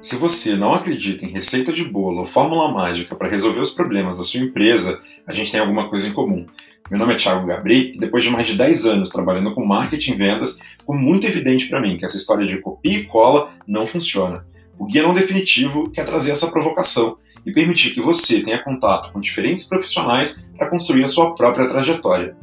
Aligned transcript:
Se 0.00 0.16
você 0.16 0.54
não 0.56 0.72
acredita 0.74 1.24
em 1.24 1.30
receita 1.30 1.72
de 1.72 1.84
bolo 1.84 2.18
ou 2.18 2.24
fórmula 2.24 2.70
mágica 2.70 3.16
para 3.16 3.28
resolver 3.28 3.60
os 3.60 3.70
problemas 3.70 4.18
da 4.18 4.24
sua 4.24 4.40
empresa, 4.40 5.00
a 5.26 5.32
gente 5.32 5.50
tem 5.50 5.60
alguma 5.60 5.88
coisa 5.88 6.06
em 6.06 6.12
comum. 6.12 6.46
Meu 6.90 6.98
nome 7.00 7.14
é 7.14 7.16
Thiago 7.16 7.46
Gabri 7.46 7.94
e 7.94 7.98
depois 7.98 8.22
de 8.22 8.30
mais 8.30 8.46
de 8.46 8.56
10 8.56 8.86
anos 8.86 9.10
trabalhando 9.10 9.54
com 9.54 9.64
marketing 9.64 10.12
e 10.12 10.16
vendas, 10.16 10.58
ficou 10.78 10.96
muito 10.96 11.26
evidente 11.26 11.68
para 11.68 11.80
mim 11.80 11.96
que 11.96 12.04
essa 12.04 12.16
história 12.16 12.46
de 12.46 12.58
copia 12.58 12.98
e 12.98 13.04
cola 13.04 13.52
não 13.66 13.86
funciona. 13.86 14.46
O 14.78 14.86
Guia 14.86 15.02
Não 15.02 15.14
Definitivo 15.14 15.90
quer 15.90 16.04
trazer 16.04 16.30
essa 16.30 16.50
provocação 16.50 17.18
e 17.44 17.52
permitir 17.52 17.90
que 17.90 18.00
você 18.00 18.40
tenha 18.40 18.62
contato 18.62 19.12
com 19.12 19.20
diferentes 19.20 19.64
profissionais 19.64 20.48
para 20.56 20.68
construir 20.68 21.04
a 21.04 21.08
sua 21.08 21.34
própria 21.34 21.66
trajetória. 21.66 22.36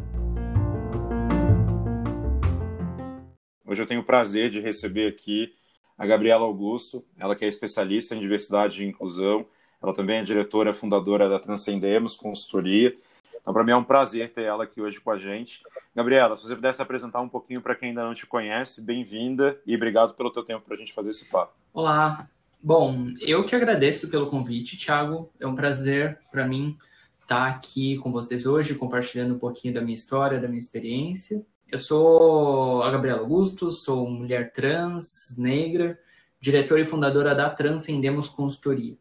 Hoje 3.70 3.84
eu 3.84 3.86
tenho 3.86 4.02
o 4.02 4.04
prazer 4.04 4.50
de 4.50 4.60
receber 4.60 5.06
aqui 5.06 5.54
a 5.96 6.04
Gabriela 6.04 6.43
Augusto, 6.43 7.06
ela 7.20 7.36
que 7.36 7.46
é 7.46 7.48
especialista 7.48 8.16
em 8.16 8.20
diversidade 8.20 8.82
e 8.82 8.88
inclusão, 8.88 9.46
ela 9.80 9.93
também 9.93 10.18
é 10.18 10.24
diretora 10.24 10.74
fundadora 10.74 11.30
da 11.30 11.38
Transcendemos 11.38 12.16
Consultoria. 12.16 12.98
Então, 13.40 13.54
para 13.54 13.64
mim 13.64 13.70
é 13.70 13.76
um 13.76 13.84
prazer 13.84 14.34
ter 14.34 14.42
ela 14.42 14.64
aqui 14.64 14.82
hoje 14.82 15.00
com 15.00 15.12
a 15.12 15.20
gente. 15.20 15.62
Gabriela, 15.96 16.36
se 16.36 16.42
você 16.42 16.56
pudesse 16.56 16.82
apresentar 16.82 17.21
um 17.21 17.29
pouquinho 17.29 17.62
para 17.62 17.76
quem 17.76 17.90
ainda 17.90 18.04
não 18.04 18.16
te 18.16 18.26
conhece, 18.26 18.82
bem-vinda 18.82 19.62
e 19.68 19.76
obrigado 19.76 20.15
pelo 20.15 20.32
teu 20.32 20.43
tempo 20.43 20.65
para 20.65 20.74
a 20.74 20.78
gente 20.78 20.92
fazer 20.92 21.12
esse 21.12 21.26
papo. 21.26 21.54
Olá. 21.71 22.28
Bom, 22.60 23.14
eu 23.21 23.46
que 23.46 23.56
agradeço 23.56 24.07
pelo 24.07 24.32
convite, 24.32 24.78
Thiago. 24.78 25.32
É 25.40 25.46
um 25.46 25.54
prazer 25.54 26.18
para 26.32 26.43
mim 26.43 26.76
estar 27.21 27.48
aqui 27.48 28.00
com 28.00 28.12
vocês 28.12 28.48
hoje, 28.48 28.74
compartilhando 28.74 29.36
um 29.36 29.40
pouquinho 29.40 29.76
da 29.76 29.82
minha 29.82 29.93
história, 29.93 30.40
da 30.40 30.48
minha 30.48 30.57
experiência. 30.57 31.46
Eu 31.71 31.78
sou 31.78 32.81
a 32.81 32.89
Gabriela 32.89 33.19
Augusto, 33.19 33.69
sou 33.69 34.09
mulher 34.09 34.52
trans, 34.52 35.36
negra, 35.38 36.00
diretora 36.39 36.81
e 36.81 36.86
fundadora 36.86 37.36
da 37.36 37.48
Transcendemos 37.48 38.28
Consultoria. 38.28 38.98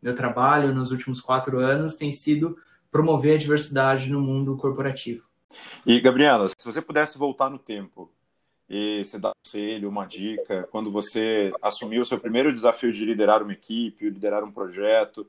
Meu 0.00 0.14
trabalho 0.14 0.72
nos 0.72 0.92
últimos 0.92 1.20
quatro 1.20 1.58
anos 1.58 1.96
tem 1.96 2.12
sido 2.12 2.56
promover 2.92 3.34
a 3.34 3.38
diversidade 3.38 4.08
no 4.08 4.20
mundo 4.20 4.56
corporativo. 4.56 5.26
E, 5.84 6.00
Gabriela, 6.00 6.46
se 6.48 6.64
você 6.64 6.80
pudesse 6.80 7.18
voltar 7.18 7.50
no 7.50 7.58
tempo 7.58 8.08
e 8.70 9.04
você 9.04 9.18
dar 9.18 9.30
um 9.30 9.32
conselho, 9.44 9.88
uma 9.88 10.06
dica, 10.06 10.68
quando 10.70 10.92
você 10.92 11.52
assumiu 11.60 12.02
o 12.02 12.06
seu 12.06 12.20
primeiro 12.20 12.52
desafio 12.52 12.92
de 12.92 13.04
liderar 13.04 13.42
uma 13.42 13.52
equipe, 13.52 14.08
liderar 14.08 14.44
um 14.44 14.52
projeto, 14.52 15.26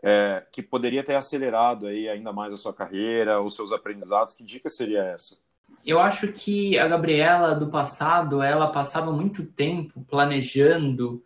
é, 0.00 0.46
que 0.52 0.62
poderia 0.62 1.02
ter 1.02 1.16
acelerado 1.16 1.88
aí 1.88 2.08
ainda 2.08 2.32
mais 2.32 2.52
a 2.52 2.56
sua 2.56 2.72
carreira, 2.72 3.42
os 3.42 3.56
seus 3.56 3.72
aprendizados, 3.72 4.36
que 4.36 4.44
dica 4.44 4.70
seria 4.70 5.02
essa? 5.02 5.36
Eu 5.84 6.00
acho 6.00 6.32
que 6.32 6.76
a 6.78 6.88
Gabriela 6.88 7.54
do 7.54 7.68
passado, 7.68 8.42
ela 8.42 8.66
passava 8.66 9.12
muito 9.12 9.44
tempo 9.44 10.04
planejando 10.08 11.22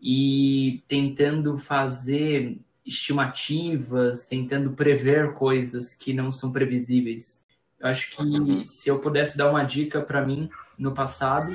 e 0.00 0.84
tentando 0.86 1.58
fazer 1.58 2.58
estimativas, 2.84 4.24
tentando 4.24 4.70
prever 4.72 5.34
coisas 5.34 5.92
que 5.92 6.12
não 6.12 6.30
são 6.30 6.52
previsíveis. 6.52 7.44
Eu 7.80 7.88
acho 7.88 8.12
que 8.12 8.22
uhum. 8.22 8.62
se 8.62 8.88
eu 8.88 9.00
pudesse 9.00 9.36
dar 9.36 9.50
uma 9.50 9.64
dica 9.64 10.00
para 10.00 10.24
mim 10.24 10.48
no 10.78 10.92
passado, 10.92 11.54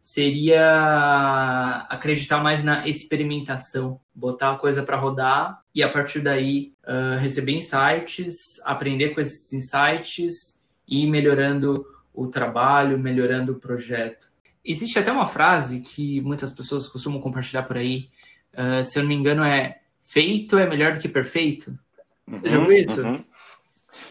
seria 0.00 1.86
acreditar 1.88 2.42
mais 2.42 2.64
na 2.64 2.88
experimentação, 2.88 4.00
botar 4.14 4.52
a 4.52 4.56
coisa 4.56 4.82
para 4.82 4.96
rodar 4.96 5.60
e 5.74 5.82
a 5.82 5.88
partir 5.88 6.20
daí 6.20 6.72
uh, 6.84 7.18
receber 7.18 7.52
insights, 7.52 8.60
aprender 8.64 9.10
com 9.10 9.20
esses 9.20 9.52
insights 9.52 10.59
e 10.90 11.04
ir 11.04 11.06
melhorando 11.06 11.86
o 12.12 12.26
trabalho, 12.26 12.98
melhorando 12.98 13.52
o 13.52 13.60
projeto. 13.60 14.28
Existe 14.64 14.98
até 14.98 15.10
uma 15.10 15.26
frase 15.26 15.80
que 15.80 16.20
muitas 16.20 16.50
pessoas 16.50 16.86
costumam 16.86 17.20
compartilhar 17.20 17.62
por 17.62 17.78
aí, 17.78 18.10
uh, 18.52 18.84
se 18.84 18.98
eu 18.98 19.04
não 19.04 19.08
me 19.08 19.14
engano, 19.14 19.42
é 19.42 19.80
feito 20.02 20.58
é 20.58 20.68
melhor 20.68 20.94
do 20.94 21.00
que 21.00 21.08
perfeito. 21.08 21.78
Uhum, 22.26 22.40
Você 22.40 22.50
já 22.50 22.58
ouviu 22.58 22.78
isso? 22.78 23.02
Uhum. 23.02 23.16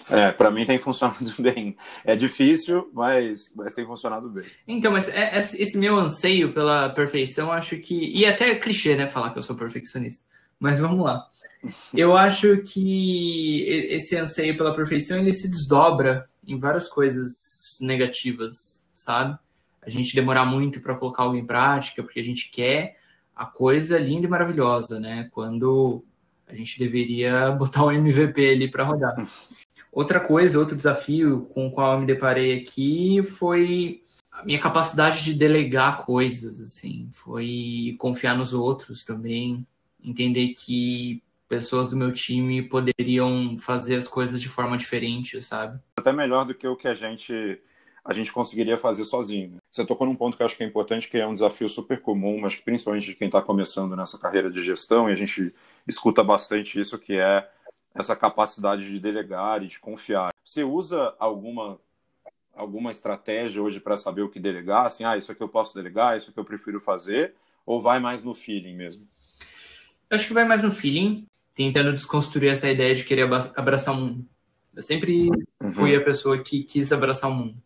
É, 0.10 0.32
para 0.32 0.50
mim 0.50 0.66
tem 0.66 0.80
funcionado 0.80 1.34
bem. 1.38 1.78
É 2.04 2.16
difícil, 2.16 2.90
mas, 2.94 3.52
mas 3.56 3.76
tem 3.76 3.86
funcionado 3.86 4.30
bem. 4.30 4.46
Então, 4.68 4.92
mas 4.92 5.08
é, 5.10 5.36
é, 5.36 5.38
esse 5.38 5.78
meu 5.78 5.98
anseio 5.98 6.54
pela 6.54 6.90
perfeição, 6.90 7.52
acho 7.52 7.78
que. 7.78 7.96
E 7.96 8.26
até 8.26 8.50
é 8.50 8.56
clichê, 8.56 8.96
né, 8.96 9.08
falar 9.08 9.32
que 9.32 9.38
eu 9.38 9.44
sou 9.44 9.56
perfeccionista. 9.56 10.24
Mas 10.60 10.80
vamos 10.80 11.04
lá. 11.04 11.26
Eu 11.94 12.16
acho 12.16 12.58
que 12.60 13.66
esse 13.68 14.16
anseio 14.16 14.56
pela 14.56 14.74
perfeição 14.74 15.18
ele 15.18 15.34
se 15.34 15.50
desdobra 15.50 16.29
em 16.50 16.58
várias 16.58 16.90
coisas 16.90 17.78
negativas, 17.80 18.86
sabe? 18.94 19.38
A 19.82 19.90
gente 19.90 20.16
demorar 20.16 20.46
muito 20.46 20.82
para 20.82 20.96
colocar 20.96 21.24
algo 21.24 21.38
em 21.38 21.46
prática, 21.46 22.04
porque 22.04 22.20
a 22.20 22.24
gente 22.24 22.50
quer 22.50 23.00
a 23.36 23.46
coisa 23.46 23.98
linda 23.98 24.26
e 24.26 24.30
maravilhosa, 24.30 25.00
né? 25.00 25.30
Quando 25.32 26.04
a 26.48 26.56
gente 26.56 26.78
deveria 26.80 27.52
botar 27.58 27.86
um 27.86 27.92
MVP 27.92 28.50
ali 28.50 28.70
para 28.70 28.84
rodar. 28.84 29.30
Outra 29.92 30.20
coisa, 30.20 30.60
outro 30.60 30.76
desafio 30.76 31.48
com 31.54 31.68
o 31.68 31.72
qual 31.72 31.94
eu 31.94 32.00
me 32.00 32.06
deparei 32.06 32.60
aqui 32.60 33.24
foi 33.24 34.04
a 34.32 34.44
minha 34.44 34.60
capacidade 34.60 35.24
de 35.24 35.34
delegar 35.34 36.06
coisas, 36.06 36.60
assim, 36.60 37.10
foi 37.12 37.96
confiar 38.00 38.38
nos 38.38 38.54
outros 38.54 39.04
também, 39.04 39.66
entender 40.02 40.50
que 40.50 41.22
pessoas 41.50 41.90
do 41.90 41.98
meu 41.98 42.14
time 42.14 42.62
poderiam 42.62 43.58
fazer 43.58 43.96
as 43.96 44.08
coisas 44.08 44.40
de 44.40 44.48
forma 44.48 44.78
diferente, 44.78 45.42
sabe? 45.42 45.80
Até 45.98 46.14
melhor 46.14 46.46
do 46.46 46.54
que 46.54 46.68
o 46.68 46.76
que 46.76 46.88
a 46.88 46.94
gente 46.94 47.60
a 48.06 48.14
gente 48.14 48.32
conseguiria 48.32 48.78
fazer 48.78 49.04
sozinho. 49.04 49.52
Né? 49.52 49.58
Você 49.70 49.86
tocou 49.86 50.08
num 50.08 50.16
ponto 50.16 50.38
que 50.38 50.42
eu 50.42 50.46
acho 50.46 50.56
que 50.56 50.64
é 50.64 50.66
importante, 50.66 51.10
que 51.10 51.18
é 51.18 51.28
um 51.28 51.34
desafio 51.34 51.68
super 51.68 52.02
comum, 52.02 52.40
mas 52.40 52.56
principalmente 52.56 53.06
de 53.06 53.14
quem 53.14 53.28
está 53.28 53.42
começando 53.42 53.96
nessa 53.96 54.18
carreira 54.18 54.50
de 54.50 54.62
gestão, 54.62 55.10
e 55.10 55.12
a 55.12 55.16
gente 55.16 55.54
escuta 55.88 56.24
bastante 56.24 56.80
isso, 56.80 56.98
que 56.98 57.14
é 57.14 57.48
essa 57.94 58.16
capacidade 58.16 58.90
de 58.90 59.00
delegar 59.00 59.62
e 59.62 59.68
de 59.68 59.80
confiar. 59.80 60.32
Você 60.44 60.64
usa 60.64 61.14
alguma 61.20 61.80
alguma 62.54 62.92
estratégia 62.92 63.62
hoje 63.62 63.80
para 63.80 63.96
saber 63.96 64.22
o 64.22 64.30
que 64.30 64.40
delegar? 64.40 64.86
Assim, 64.86 65.06
ah, 65.06 65.16
isso 65.16 65.32
aqui 65.32 65.42
eu 65.42 65.48
posso 65.48 65.74
delegar, 65.74 66.18
isso 66.18 66.30
aqui 66.30 66.40
eu 66.40 66.44
prefiro 66.44 66.82
fazer, 66.82 67.36
ou 67.66 67.82
vai 67.82 68.00
mais 68.00 68.22
no 68.22 68.34
feeling 68.34 68.76
mesmo? 68.76 69.08
Eu 70.10 70.16
acho 70.16 70.28
que 70.28 70.34
vai 70.34 70.44
mais 70.44 70.64
no 70.64 70.72
feeling 70.72 71.28
tentando 71.60 71.92
desconstruir 71.92 72.52
essa 72.52 72.70
ideia 72.70 72.96
de 72.96 73.04
querer 73.04 73.30
abraçar 73.54 73.94
o 73.94 73.98
mundo. 73.98 74.26
Eu 74.74 74.82
sempre 74.82 75.28
uhum. 75.62 75.74
fui 75.74 75.94
a 75.94 76.02
pessoa 76.02 76.42
que 76.42 76.64
quis 76.64 76.90
abraçar 76.90 77.30
o 77.30 77.34
mundo. 77.34 77.62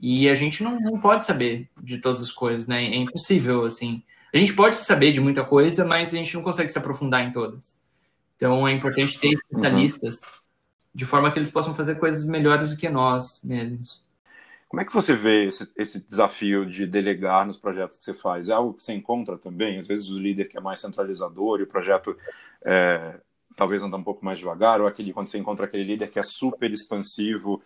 E 0.00 0.26
a 0.26 0.34
gente 0.34 0.62
não, 0.62 0.80
não 0.80 0.98
pode 0.98 1.22
saber 1.26 1.68
de 1.82 1.98
todas 1.98 2.22
as 2.22 2.32
coisas, 2.32 2.66
né? 2.66 2.82
É 2.84 2.96
impossível, 2.96 3.66
assim. 3.66 4.02
A 4.32 4.38
gente 4.38 4.54
pode 4.54 4.76
saber 4.76 5.12
de 5.12 5.20
muita 5.20 5.44
coisa, 5.44 5.84
mas 5.84 6.14
a 6.14 6.16
gente 6.16 6.34
não 6.34 6.42
consegue 6.42 6.72
se 6.72 6.78
aprofundar 6.78 7.26
em 7.28 7.30
todas. 7.30 7.78
Então 8.36 8.66
é 8.66 8.72
importante 8.72 9.20
ter 9.20 9.34
especialistas 9.34 10.22
uhum. 10.22 10.30
de 10.94 11.04
forma 11.04 11.30
que 11.30 11.38
eles 11.38 11.50
possam 11.50 11.74
fazer 11.74 11.96
coisas 11.96 12.24
melhores 12.24 12.70
do 12.70 12.76
que 12.78 12.88
nós 12.88 13.42
mesmos. 13.44 14.02
Como 14.66 14.80
é 14.80 14.84
que 14.84 14.94
você 14.94 15.14
vê 15.14 15.44
esse, 15.44 15.70
esse, 15.76 16.00
desafio 16.00 16.64
de 16.64 16.86
delegar 16.86 17.46
nos 17.46 17.56
projetos 17.58 17.98
que 17.98 18.04
você 18.04 18.14
faz? 18.14 18.48
É 18.48 18.52
algo 18.52 18.74
que 18.74 18.82
você 18.82 18.94
encontra 18.94 19.36
também? 19.36 19.78
Às 19.78 19.86
vezes 19.86 20.08
o 20.08 20.18
líder 20.18 20.46
que 20.46 20.56
é 20.56 20.60
mais 20.60 20.80
centralizador 20.80 21.60
e 21.60 21.64
o 21.64 21.68
projeto 21.68 22.16
é, 22.64 23.14
talvez 23.56 23.82
anda 23.82 23.96
um 23.96 24.04
pouco 24.04 24.24
mais 24.24 24.38
devagar, 24.38 24.80
ou 24.80 24.86
aquele 24.86 25.12
quando 25.12 25.28
você 25.28 25.38
encontra 25.38 25.64
aquele 25.64 25.82
líder 25.82 26.10
que 26.10 26.18
é 26.18 26.22
super 26.22 26.70
expansivo. 26.70 27.62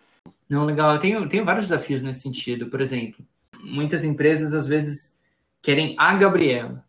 Não, 0.49 0.65
legal. 0.65 0.93
Eu 0.93 0.99
tenho, 0.99 1.29
tenho 1.29 1.45
vários 1.45 1.67
desafios 1.67 2.01
nesse 2.01 2.21
sentido. 2.21 2.67
Por 2.67 2.79
exemplo, 2.79 3.23
muitas 3.61 4.03
empresas 4.03 4.53
às 4.53 4.65
vezes 4.65 5.19
querem 5.61 5.93
a 5.97 6.15
Gabriela, 6.15 6.83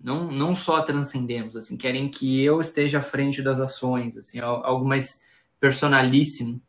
não, 0.00 0.30
não 0.30 0.54
só 0.54 0.82
transcendemos, 0.82 1.56
assim, 1.56 1.76
querem 1.76 2.08
que 2.08 2.42
eu 2.42 2.60
esteja 2.60 2.98
à 2.98 3.02
frente 3.02 3.42
das 3.42 3.58
ações, 3.58 4.16
assim, 4.16 4.38
algo 4.40 4.86
mais 4.86 5.22
personalíssimo, 5.58 6.60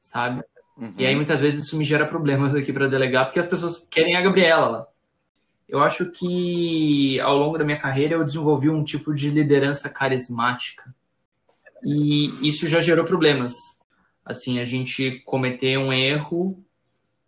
sabe? 0.00 0.42
Uhum. 0.76 0.94
E 0.96 1.06
aí 1.06 1.14
muitas 1.14 1.40
vezes 1.40 1.64
isso 1.64 1.76
me 1.76 1.84
gera 1.84 2.06
problemas 2.06 2.54
aqui 2.54 2.72
para 2.72 2.88
delegar, 2.88 3.26
porque 3.26 3.38
as 3.38 3.46
pessoas 3.46 3.84
querem 3.90 4.16
a 4.16 4.22
Gabriela 4.22 4.68
lá. 4.68 4.86
Eu 5.68 5.82
acho 5.82 6.10
que 6.10 7.20
ao 7.20 7.36
longo 7.36 7.58
da 7.58 7.64
minha 7.64 7.78
carreira 7.78 8.14
eu 8.14 8.24
desenvolvi 8.24 8.68
um 8.68 8.82
tipo 8.82 9.14
de 9.14 9.28
liderança 9.28 9.88
carismática. 9.88 10.94
E 11.84 12.48
isso 12.48 12.68
já 12.68 12.80
gerou 12.80 13.04
problemas. 13.04 13.52
Assim, 14.24 14.58
a 14.58 14.64
gente 14.64 15.20
cometer 15.24 15.78
um 15.78 15.92
erro, 15.92 16.62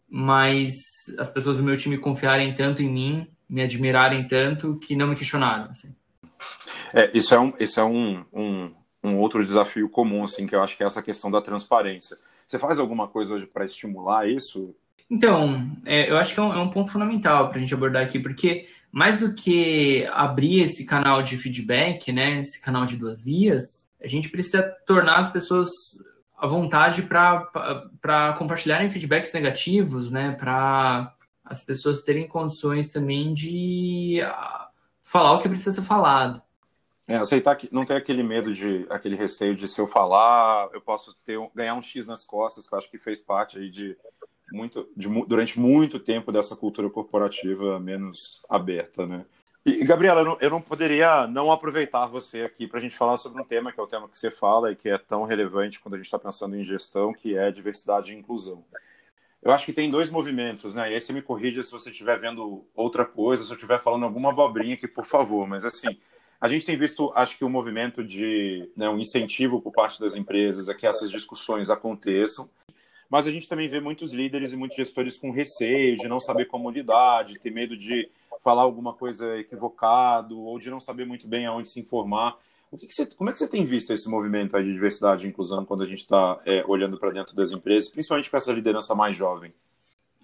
mas 0.09 0.75
as 1.19 1.31
pessoas 1.31 1.57
do 1.57 1.63
meu 1.63 1.77
time 1.77 1.99
confiarem 1.99 2.55
tanto 2.55 2.83
em 2.83 2.91
mim, 2.91 3.27
me 3.49 3.63
admirarem 3.63 4.27
tanto, 4.27 4.79
que 4.79 4.95
não 4.95 5.09
me 5.09 5.17
questionaram. 5.17 5.71
Assim. 5.71 5.95
É, 6.95 7.11
isso 7.15 7.35
é, 7.35 7.41
um, 7.41 7.53
isso 7.59 7.81
é 7.81 7.85
um, 7.85 8.25
um, 8.33 8.71
um 9.03 9.19
outro 9.19 9.45
desafio 9.45 9.89
comum, 9.89 10.25
assim, 10.25 10.47
que 10.47 10.55
eu 10.55 10.63
acho 10.63 10.77
que 10.77 10.83
é 10.83 10.87
essa 10.87 11.03
questão 11.03 11.31
da 11.31 11.41
transparência. 11.41 12.17
Você 12.47 12.59
faz 12.59 12.79
alguma 12.79 13.09
coisa 13.09 13.35
hoje 13.35 13.47
para 13.47 13.65
estimular 13.65 14.29
isso? 14.29 14.75
Então, 15.11 15.71
é, 15.85 16.11
eu 16.11 16.17
acho 16.17 16.35
que 16.35 16.41
é 16.41 16.43
um, 16.43 16.53
é 16.53 16.59
um 16.59 16.71
ponto 16.71 16.91
fundamental 16.91 17.49
para 17.49 17.59
a 17.59 17.61
gente 17.61 17.75
abordar 17.75 18.03
aqui, 18.03 18.19
porque 18.19 18.67
mais 18.91 19.19
do 19.19 19.35
que 19.35 20.07
abrir 20.13 20.61
esse 20.61 20.85
canal 20.85 21.23
de 21.23 21.37
feedback, 21.37 22.13
né, 22.13 22.41
esse 22.41 22.61
canal 22.61 22.85
de 22.85 22.97
duas 22.97 23.23
vias, 23.23 23.91
a 24.03 24.09
gente 24.09 24.29
precisa 24.29 24.63
tornar 24.87 25.19
as 25.19 25.31
pessoas 25.31 25.69
à 26.37 26.47
vontade 26.47 27.03
para 27.03 28.35
compartilharem 28.37 28.91
feedbacks 28.91 29.33
negativos, 29.33 30.11
né, 30.11 30.33
para 30.33 31.15
as 31.45 31.63
pessoas 31.63 32.03
terem 32.03 32.27
condições 32.27 32.91
também 32.91 33.33
de 33.33 34.21
uh, 34.25 34.67
falar 35.03 35.33
o 35.33 35.41
que 35.41 35.49
precisa 35.49 35.73
ser 35.73 35.83
falado. 35.83 36.43
É, 37.07 37.17
aceitar 37.17 37.55
que 37.57 37.69
não 37.73 37.85
ter 37.85 37.95
aquele 37.95 38.23
medo 38.23 38.55
de 38.55 38.87
aquele 38.89 39.17
receio 39.17 39.55
de 39.55 39.69
se 39.69 39.81
eu 39.81 39.87
falar, 39.87 40.69
eu 40.73 40.81
posso 40.81 41.15
ter 41.25 41.39
ganhar 41.55 41.75
um 41.75 41.83
X 41.83 42.07
nas 42.07 42.25
costas, 42.25 42.67
que 42.67 42.75
eu 42.75 42.79
acho 42.79 42.91
que 42.91 42.99
fez 42.99 43.21
parte 43.21 43.59
aí 43.59 43.69
de 43.69 43.97
muito 44.53 44.89
de, 44.97 45.09
durante 45.27 45.59
muito 45.59 45.99
tempo 45.99 46.31
dessa 46.31 46.55
cultura 46.55 46.89
corporativa 46.89 47.79
menos 47.81 48.41
aberta, 48.49 49.07
né? 49.07 49.27
E, 49.65 49.85
Gabriela, 49.85 50.23
eu 50.23 50.25
não, 50.25 50.39
eu 50.41 50.51
não 50.51 50.61
poderia 50.61 51.27
não 51.29 51.53
aproveitar 51.53 52.07
você 52.07 52.43
aqui 52.43 52.67
para 52.67 52.81
a 52.81 52.83
gente 52.83 52.97
falar 52.97 53.17
sobre 53.17 53.41
um 53.41 53.45
tema 53.45 53.71
que 53.71 53.79
é 53.79 53.83
o 53.83 53.87
tema 53.87 54.09
que 54.09 54.19
você 54.19 54.31
fala 54.31 54.73
e 54.73 54.77
que 54.77 54.89
é 54.89 54.99
tão 54.99 55.25
relevante 55.25 55.79
quando 55.79 55.95
a 55.95 55.97
gente 55.99 56.07
está 56.07 56.19
pensando 56.19 56.57
em 56.57 56.65
gestão, 56.65 57.13
que 57.13 57.37
é 57.37 57.51
diversidade 57.53 58.13
e 58.13 58.17
inclusão. 58.17 58.65
Eu 59.41 59.53
acho 59.53 59.65
que 59.65 59.73
tem 59.73 59.89
dois 59.89 60.11
movimentos, 60.11 60.75
né? 60.75 60.91
E 60.91 60.95
aí 60.95 61.01
você 61.01 61.13
me 61.13 61.23
corrija 61.23 61.63
se 61.63 61.71
você 61.71 61.91
estiver 61.91 62.19
vendo 62.19 62.65
outra 62.75 63.05
coisa, 63.05 63.45
se 63.45 63.51
eu 63.51 63.55
estiver 63.55 63.81
falando 63.81 64.05
alguma 64.05 64.31
abobrinha 64.31 64.75
aqui, 64.75 64.89
por 64.89 65.05
favor. 65.05 65.47
Mas 65.47 65.65
assim, 65.65 65.99
a 66.41 66.49
gente 66.49 66.67
tem 66.67 66.77
visto, 66.77 67.13
acho 67.15 67.39
que 67.39 67.45
um 67.45 67.49
movimento 67.49 68.03
de 68.03 68.69
né, 68.77 68.89
um 68.89 68.99
incentivo 68.99 69.61
por 69.61 69.73
parte 69.73 70.01
das 70.01 70.17
empresas 70.17 70.69
a 70.69 70.75
que 70.75 70.89
essas 70.89 71.09
discussões 71.09 71.71
aconteçam, 71.71 72.51
mas 73.09 73.29
a 73.29 73.31
gente 73.31 73.49
também 73.49 73.69
vê 73.69 73.81
muitos 73.81 74.13
líderes 74.13 74.53
e 74.53 74.57
muitos 74.57 74.77
gestores 74.77 75.17
com 75.17 75.31
receio 75.31 75.99
de 75.99 76.09
não 76.09 76.19
saber 76.19 76.47
como 76.47 76.71
lidar, 76.71 77.25
de 77.25 77.39
ter 77.39 77.51
medo 77.51 77.77
de 77.77 78.11
falar 78.43 78.63
alguma 78.63 78.93
coisa 78.93 79.37
equivocado 79.39 80.41
ou 80.41 80.59
de 80.59 80.71
não 80.71 80.81
saber 80.81 81.07
muito 81.07 81.29
bem 81.29 81.47
aonde 81.47 81.71
se 81.71 81.81
informar. 81.81 82.37
O 82.71 82.79
que, 82.79 82.87
que 82.87 82.95
você, 82.95 83.07
como 83.07 83.29
é 83.31 83.33
que 83.33 83.39
você 83.39 83.47
tem 83.47 83.65
visto 83.65 83.93
esse 83.93 84.09
movimento 84.09 84.61
de 84.63 84.73
diversidade 84.73 85.27
e 85.27 85.29
inclusão 85.29 85.65
quando 85.65 85.83
a 85.83 85.87
gente 85.87 86.01
está 86.01 86.41
é, 86.45 86.65
olhando 86.67 86.99
para 86.99 87.11
dentro 87.11 87.37
das 87.37 87.53
empresas, 87.53 87.89
principalmente 87.89 88.31
para 88.31 88.39
essa 88.39 88.53
liderança 88.53 88.95
mais 88.95 89.17
jovem? 89.17 89.53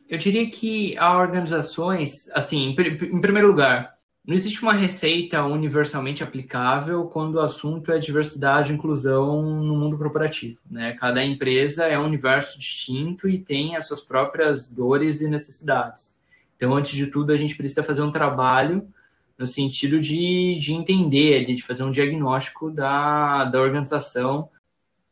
Eu 0.09 0.17
diria 0.17 0.49
que 0.51 0.97
há 0.97 1.19
organizações, 1.19 2.11
assim, 2.33 2.71
em 2.71 3.21
primeiro 3.21 3.49
lugar, 3.49 3.99
não 4.29 4.35
existe 4.35 4.63
uma 4.63 4.75
receita 4.75 5.43
universalmente 5.45 6.23
aplicável 6.23 7.07
quando 7.07 7.37
o 7.37 7.41
assunto 7.41 7.91
é 7.91 7.99
diversidade 7.99 8.71
e 8.71 8.75
inclusão 8.75 9.43
no 9.43 9.75
mundo 9.75 9.97
corporativo. 9.97 10.61
Né? 10.71 10.93
Cada 10.93 11.25
empresa 11.25 11.85
é 11.87 11.99
um 11.99 12.05
universo 12.05 12.59
distinto 12.59 13.27
e 13.27 13.39
tem 13.39 13.75
as 13.75 13.87
suas 13.87 14.03
próprias 14.03 14.69
dores 14.69 15.23
e 15.23 15.29
necessidades. 15.29 16.18
Então, 16.59 16.75
antes 16.75 16.91
de 16.91 17.07
tudo, 17.07 17.33
a 17.33 17.37
gente 17.37 17.57
precisa 17.57 17.85
fazer 17.85 18.03
um 18.03 18.11
trabalho 18.11 18.93
no 19.39 19.47
sentido 19.47 20.01
de, 20.01 20.59
de 20.59 20.75
entender, 20.75 21.47
de 21.47 21.63
fazer 21.63 21.85
um 21.85 21.93
diagnóstico 21.93 22.69
da, 22.69 23.45
da 23.45 23.63
organização. 23.63 24.51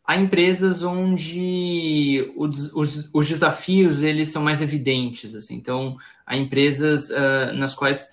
Há 0.04 0.16
empresas 0.16 0.82
onde 0.82 2.32
os, 2.36 2.72
os, 2.74 3.08
os 3.14 3.28
desafios 3.28 4.02
eles 4.02 4.30
são 4.30 4.42
mais 4.42 4.60
evidentes. 4.60 5.32
Assim. 5.36 5.54
Então, 5.54 5.96
há 6.26 6.36
empresas 6.36 7.10
uh, 7.10 7.54
nas 7.54 7.72
quais 7.72 8.10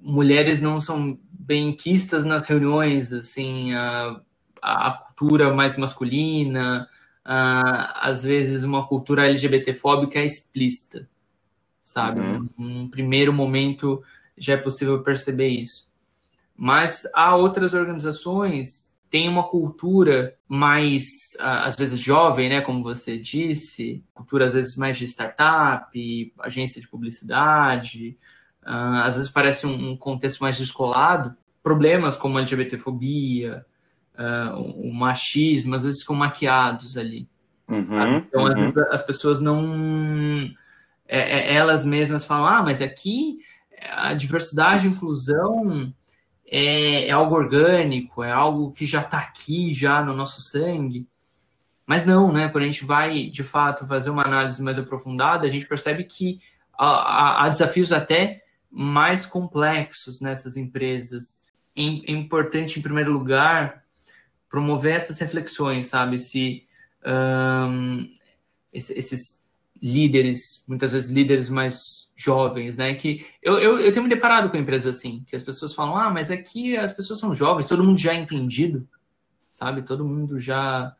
mulheres 0.00 0.58
não 0.62 0.80
são 0.80 1.18
bem 1.30 1.74
quistas 1.74 2.24
nas 2.24 2.46
reuniões, 2.46 3.12
assim, 3.12 3.74
a, 3.74 4.18
a 4.62 4.90
cultura 4.92 5.52
mais 5.52 5.76
masculina, 5.76 6.88
a, 7.24 8.08
às 8.08 8.22
vezes 8.22 8.62
uma 8.62 8.86
cultura 8.86 9.26
LGBTfóbica 9.26 10.18
é 10.18 10.24
explícita, 10.24 11.06
sabe? 11.88 12.20
Uhum. 12.20 12.48
Num 12.58 12.88
primeiro 12.88 13.32
momento 13.32 14.02
já 14.36 14.52
é 14.52 14.56
possível 14.56 15.02
perceber 15.02 15.48
isso. 15.48 15.88
Mas 16.54 17.08
há 17.14 17.34
outras 17.34 17.72
organizações 17.72 18.92
têm 19.08 19.28
uma 19.28 19.44
cultura 19.44 20.34
mais, 20.46 21.04
às 21.40 21.76
vezes, 21.76 21.98
jovem, 21.98 22.50
né? 22.50 22.60
Como 22.60 22.82
você 22.82 23.16
disse, 23.16 24.04
cultura 24.12 24.44
às 24.44 24.52
vezes 24.52 24.76
mais 24.76 24.98
de 24.98 25.06
startup, 25.06 26.32
agência 26.40 26.80
de 26.80 26.88
publicidade, 26.88 28.18
uh, 28.64 29.02
às 29.04 29.14
vezes 29.14 29.30
parece 29.30 29.66
um, 29.66 29.92
um, 29.92 29.96
contexto 29.96 30.40
mais 30.40 30.58
descolado, 30.58 31.34
problemas 31.62 32.16
como 32.16 32.36
a 32.36 32.40
LGBTfobia, 32.42 33.64
uh, 34.18 34.60
o, 34.60 34.92
machismo, 34.92 35.74
às 35.74 35.84
vezes 35.84 36.02
ficam 36.02 36.16
maquiados 36.16 36.98
ali. 36.98 37.26
Uhum, 37.66 38.16
então, 38.18 38.42
uhum. 38.42 38.48
às 38.48 38.74
vezes, 38.74 38.76
as 38.90 39.02
pessoas 39.02 39.40
não. 39.40 40.50
É, 41.08 41.18
é, 41.18 41.54
elas 41.54 41.84
mesmas 41.84 42.24
falam, 42.24 42.46
ah, 42.46 42.62
mas 42.62 42.82
aqui 42.82 43.38
a 43.90 44.12
diversidade 44.12 44.86
e 44.86 44.90
inclusão 44.90 45.92
é, 46.46 47.06
é, 47.08 47.10
algo 47.10 47.34
orgânico, 47.34 48.22
é 48.22 48.30
algo 48.30 48.72
que 48.72 48.84
já 48.84 49.00
está 49.00 49.18
aqui, 49.18 49.72
já 49.72 50.02
no 50.02 50.14
nosso 50.14 50.42
sangue. 50.42 51.08
Mas 51.86 52.04
não, 52.04 52.30
né? 52.30 52.48
Quando 52.48 52.64
a 52.64 52.66
gente 52.66 52.84
vai, 52.84 53.26
de 53.26 53.42
fato, 53.42 53.86
fazer 53.86 54.10
uma 54.10 54.24
análise 54.24 54.62
mais 54.62 54.78
aprofundada, 54.78 55.46
a 55.46 55.50
gente 55.50 55.66
percebe 55.66 56.04
que 56.04 56.40
há, 56.76 57.44
há 57.44 57.48
desafios 57.48 57.92
até 57.92 58.42
mais 58.70 59.24
complexos 59.24 60.20
nessas 60.20 60.56
empresas. 60.56 61.46
É 61.74 62.12
importante, 62.12 62.78
em 62.78 62.82
primeiro 62.82 63.12
lugar, 63.12 63.84
promover 64.50 64.96
essas 64.96 65.18
reflexões, 65.18 65.86
sabe? 65.86 66.18
Se 66.18 66.66
um, 67.06 68.10
esses 68.72 69.42
líderes, 69.80 70.62
muitas 70.66 70.92
vezes 70.92 71.10
líderes 71.10 71.48
mais 71.48 72.10
jovens, 72.16 72.76
né? 72.76 72.94
Que 72.94 73.24
eu, 73.42 73.58
eu, 73.58 73.78
eu 73.78 73.92
tenho 73.92 74.02
me 74.02 74.08
deparado 74.08 74.50
com 74.50 74.56
empresas 74.56 74.96
assim, 74.96 75.24
que 75.26 75.36
as 75.36 75.42
pessoas 75.42 75.72
falam, 75.72 75.96
ah, 75.96 76.10
mas 76.10 76.30
aqui 76.30 76.76
as 76.76 76.92
pessoas 76.92 77.20
são 77.20 77.32
jovens, 77.32 77.66
todo 77.66 77.84
mundo 77.84 77.98
já 77.98 78.12
é 78.12 78.16
entendido, 78.16 78.86
sabe? 79.50 79.82
Todo 79.82 80.04
mundo 80.04 80.40
já. 80.40 80.94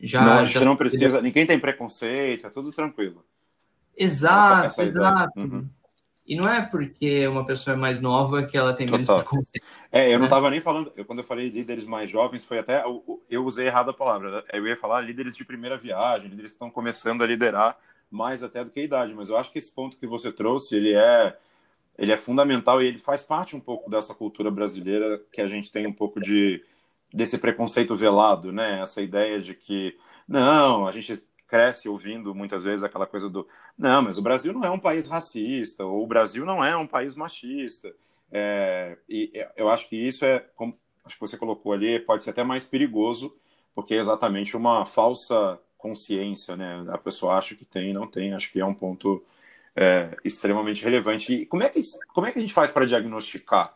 já 0.00 0.24
não, 0.24 0.32
a 0.32 0.44
gente 0.44 0.54
já 0.54 0.64
não 0.64 0.76
precisa, 0.76 1.20
ninguém 1.20 1.46
tem 1.46 1.58
preconceito, 1.58 2.46
é 2.46 2.50
tudo 2.50 2.72
tranquilo. 2.72 3.24
Exato, 3.96 4.66
essa, 4.66 4.82
essa 4.82 4.84
exato. 4.84 5.38
Uhum. 5.38 5.68
E 6.26 6.36
não 6.36 6.48
é 6.48 6.62
porque 6.62 7.26
uma 7.26 7.44
pessoa 7.44 7.74
é 7.74 7.76
mais 7.76 8.00
nova 8.00 8.44
que 8.44 8.56
ela 8.56 8.72
tem 8.72 8.86
menos 8.86 9.06
preconceito. 9.06 9.66
É, 9.90 10.14
eu 10.14 10.18
não 10.18 10.24
estava 10.24 10.46
né? 10.46 10.52
nem 10.52 10.60
falando, 10.60 10.90
eu, 10.96 11.04
quando 11.04 11.18
eu 11.18 11.24
falei 11.24 11.50
líderes 11.50 11.84
mais 11.84 12.10
jovens, 12.10 12.44
foi 12.44 12.58
até, 12.58 12.82
eu, 12.82 13.22
eu 13.28 13.44
usei 13.44 13.66
errado 13.66 13.90
a 13.90 13.94
palavra, 13.94 14.42
eu 14.52 14.66
ia 14.66 14.76
falar 14.76 15.02
líderes 15.02 15.36
de 15.36 15.44
primeira 15.44 15.76
viagem, 15.76 16.28
líderes 16.28 16.52
que 16.52 16.56
estão 16.56 16.70
começando 16.70 17.22
a 17.22 17.26
liderar 17.26 17.76
mais 18.12 18.42
até 18.42 18.64
do 18.64 18.70
que 18.70 18.80
a 18.80 18.84
idade, 18.84 19.14
mas 19.14 19.28
eu 19.28 19.36
acho 19.36 19.50
que 19.50 19.58
esse 19.58 19.72
ponto 19.74 19.96
que 19.96 20.06
você 20.06 20.30
trouxe, 20.30 20.76
ele 20.76 20.94
é, 20.94 21.36
ele 21.98 22.12
é 22.12 22.16
fundamental 22.16 22.82
e 22.82 22.86
ele 22.86 22.98
faz 22.98 23.24
parte 23.24 23.56
um 23.56 23.60
pouco 23.60 23.90
dessa 23.90 24.14
cultura 24.14 24.50
brasileira 24.50 25.20
que 25.32 25.40
a 25.40 25.48
gente 25.48 25.72
tem 25.72 25.86
um 25.86 25.92
pouco 25.92 26.20
de 26.20 26.64
desse 27.12 27.38
preconceito 27.38 27.94
velado, 27.94 28.50
né? 28.52 28.80
Essa 28.80 29.02
ideia 29.02 29.40
de 29.40 29.54
que 29.54 29.96
não, 30.26 30.86
a 30.86 30.92
gente 30.92 31.22
cresce 31.46 31.88
ouvindo 31.88 32.34
muitas 32.34 32.64
vezes 32.64 32.82
aquela 32.82 33.06
coisa 33.06 33.28
do 33.28 33.46
não, 33.76 34.02
mas 34.02 34.16
o 34.16 34.22
Brasil 34.22 34.52
não 34.52 34.64
é 34.64 34.70
um 34.70 34.78
país 34.78 35.06
racista, 35.06 35.84
ou 35.84 36.02
o 36.02 36.06
Brasil 36.06 36.46
não 36.46 36.64
é 36.64 36.76
um 36.76 36.86
país 36.86 37.14
machista. 37.14 37.94
É, 38.30 38.96
e 39.08 39.30
eu 39.56 39.68
acho 39.68 39.88
que 39.88 39.96
isso 39.96 40.24
é, 40.24 40.40
como 40.56 40.78
acho 41.04 41.16
que 41.16 41.20
você 41.20 41.36
colocou 41.36 41.72
ali, 41.72 42.00
pode 42.00 42.24
ser 42.24 42.30
até 42.30 42.42
mais 42.42 42.66
perigoso, 42.66 43.34
porque 43.74 43.94
é 43.94 43.98
exatamente 43.98 44.56
uma 44.56 44.86
falsa 44.86 45.60
consciência, 45.82 46.56
né? 46.56 46.84
A 46.88 46.96
pessoa 46.96 47.36
acha 47.36 47.56
que 47.56 47.64
tem, 47.64 47.92
não 47.92 48.06
tem. 48.06 48.32
Acho 48.32 48.50
que 48.50 48.60
é 48.60 48.64
um 48.64 48.72
ponto 48.72 49.22
é, 49.74 50.16
extremamente 50.24 50.84
relevante. 50.84 51.32
E 51.32 51.46
como 51.46 51.64
é 51.64 51.68
que 51.68 51.80
como 52.14 52.26
é 52.26 52.32
que 52.32 52.38
a 52.38 52.42
gente 52.42 52.54
faz 52.54 52.70
para 52.70 52.86
diagnosticar? 52.86 53.74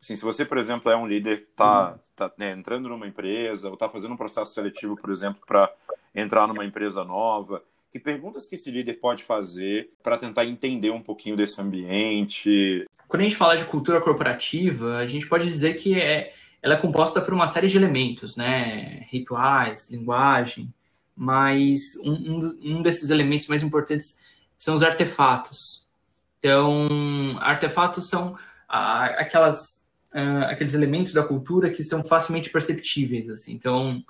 Assim, 0.00 0.14
se 0.14 0.22
você, 0.22 0.44
por 0.44 0.58
exemplo, 0.58 0.92
é 0.92 0.96
um 0.96 1.06
líder 1.06 1.38
que 1.38 1.50
está 1.50 1.92
uhum. 1.92 1.98
tá, 2.14 2.32
né, 2.36 2.52
entrando 2.52 2.88
numa 2.88 3.08
empresa 3.08 3.68
ou 3.68 3.74
está 3.74 3.88
fazendo 3.88 4.12
um 4.12 4.16
processo 4.16 4.52
seletivo, 4.52 4.94
por 4.96 5.10
exemplo, 5.10 5.40
para 5.46 5.72
entrar 6.14 6.46
numa 6.46 6.64
empresa 6.64 7.02
nova, 7.02 7.62
que 7.90 7.98
perguntas 7.98 8.46
que 8.46 8.54
esse 8.54 8.70
líder 8.70 8.94
pode 8.94 9.24
fazer 9.24 9.90
para 10.02 10.18
tentar 10.18 10.44
entender 10.44 10.90
um 10.90 11.00
pouquinho 11.00 11.36
desse 11.36 11.60
ambiente? 11.60 12.86
Quando 13.08 13.22
a 13.22 13.24
gente 13.24 13.36
fala 13.36 13.56
de 13.56 13.64
cultura 13.64 14.00
corporativa, 14.00 14.98
a 14.98 15.06
gente 15.06 15.26
pode 15.26 15.46
dizer 15.46 15.74
que 15.74 15.98
é, 15.98 16.34
ela 16.62 16.74
é 16.74 16.78
composta 16.78 17.20
por 17.20 17.32
uma 17.32 17.48
série 17.48 17.68
de 17.68 17.76
elementos, 17.76 18.36
né? 18.36 19.06
Rituais, 19.08 19.90
linguagem, 19.90 20.72
mas 21.16 21.80
um, 22.04 22.52
um, 22.62 22.82
desses 22.82 23.08
elementos 23.08 23.46
mais 23.46 23.62
importantes 23.62 24.18
são 24.58 24.74
os 24.74 24.82
artefatos. 24.82 25.86
Então, 26.38 27.38
artefatos 27.40 28.08
são 28.08 28.36
ah, 28.68 29.06
aquelas, 29.18 29.56
ah, 30.12 30.50
aqueles 30.50 30.74
elementos 30.74 31.14
da 31.14 31.22
cultura 31.22 31.70
que 31.70 31.82
são 31.82 32.04
facilmente 32.04 32.50
perceptíveis. 32.50 33.30
Assim. 33.30 33.52
Então, 33.52 34.04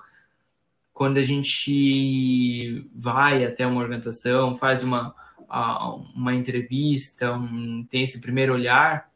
quando 0.93 1.17
a 1.17 1.23
gente 1.23 2.89
vai 2.93 3.45
até 3.45 3.65
uma 3.65 3.81
organização, 3.81 4.55
faz 4.55 4.83
uma, 4.83 5.15
uma 6.13 6.35
entrevista, 6.35 7.33
um, 7.33 7.85
tem 7.89 8.03
esse 8.03 8.19
primeiro 8.19 8.53
olhar, 8.53 9.09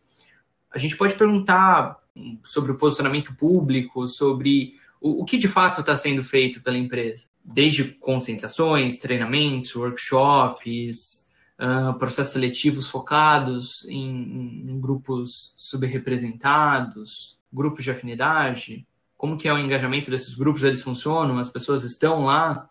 a 0.71 0.77
gente 0.77 0.95
pode 0.95 1.15
perguntar 1.15 1.97
sobre 2.43 2.71
o 2.71 2.77
posicionamento 2.77 3.35
público, 3.35 4.07
sobre 4.07 4.75
o, 4.99 5.21
o 5.21 5.25
que 5.25 5.37
de 5.37 5.47
fato 5.47 5.81
está 5.81 5.95
sendo 5.95 6.23
feito 6.23 6.61
pela 6.61 6.77
empresa, 6.77 7.25
desde 7.43 7.83
conscientizações, 7.83 8.97
treinamentos, 8.97 9.75
workshops, 9.75 11.27
uh, 11.59 11.97
processos 11.97 12.33
seletivos 12.33 12.87
focados 12.87 13.85
em, 13.87 14.69
em 14.69 14.79
grupos 14.79 15.53
subrepresentados, 15.55 17.39
grupos 17.51 17.83
de 17.83 17.91
afinidade, 17.91 18.85
como 19.17 19.37
que 19.37 19.47
é 19.47 19.53
o 19.53 19.57
engajamento 19.59 20.09
desses 20.09 20.33
grupos, 20.33 20.63
eles 20.63 20.81
funcionam, 20.81 21.37
as 21.37 21.49
pessoas 21.49 21.83
estão 21.83 22.23
lá, 22.23 22.67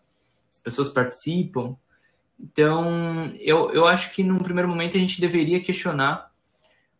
as 0.51 0.59
pessoas 0.59 0.89
participam. 0.89 1.77
Então, 2.37 3.31
eu, 3.39 3.71
eu 3.71 3.85
acho 3.87 4.11
que 4.11 4.23
num 4.23 4.37
primeiro 4.37 4.67
momento 4.67 4.97
a 4.97 4.99
gente 4.99 5.21
deveria 5.21 5.61
questionar 5.61 6.31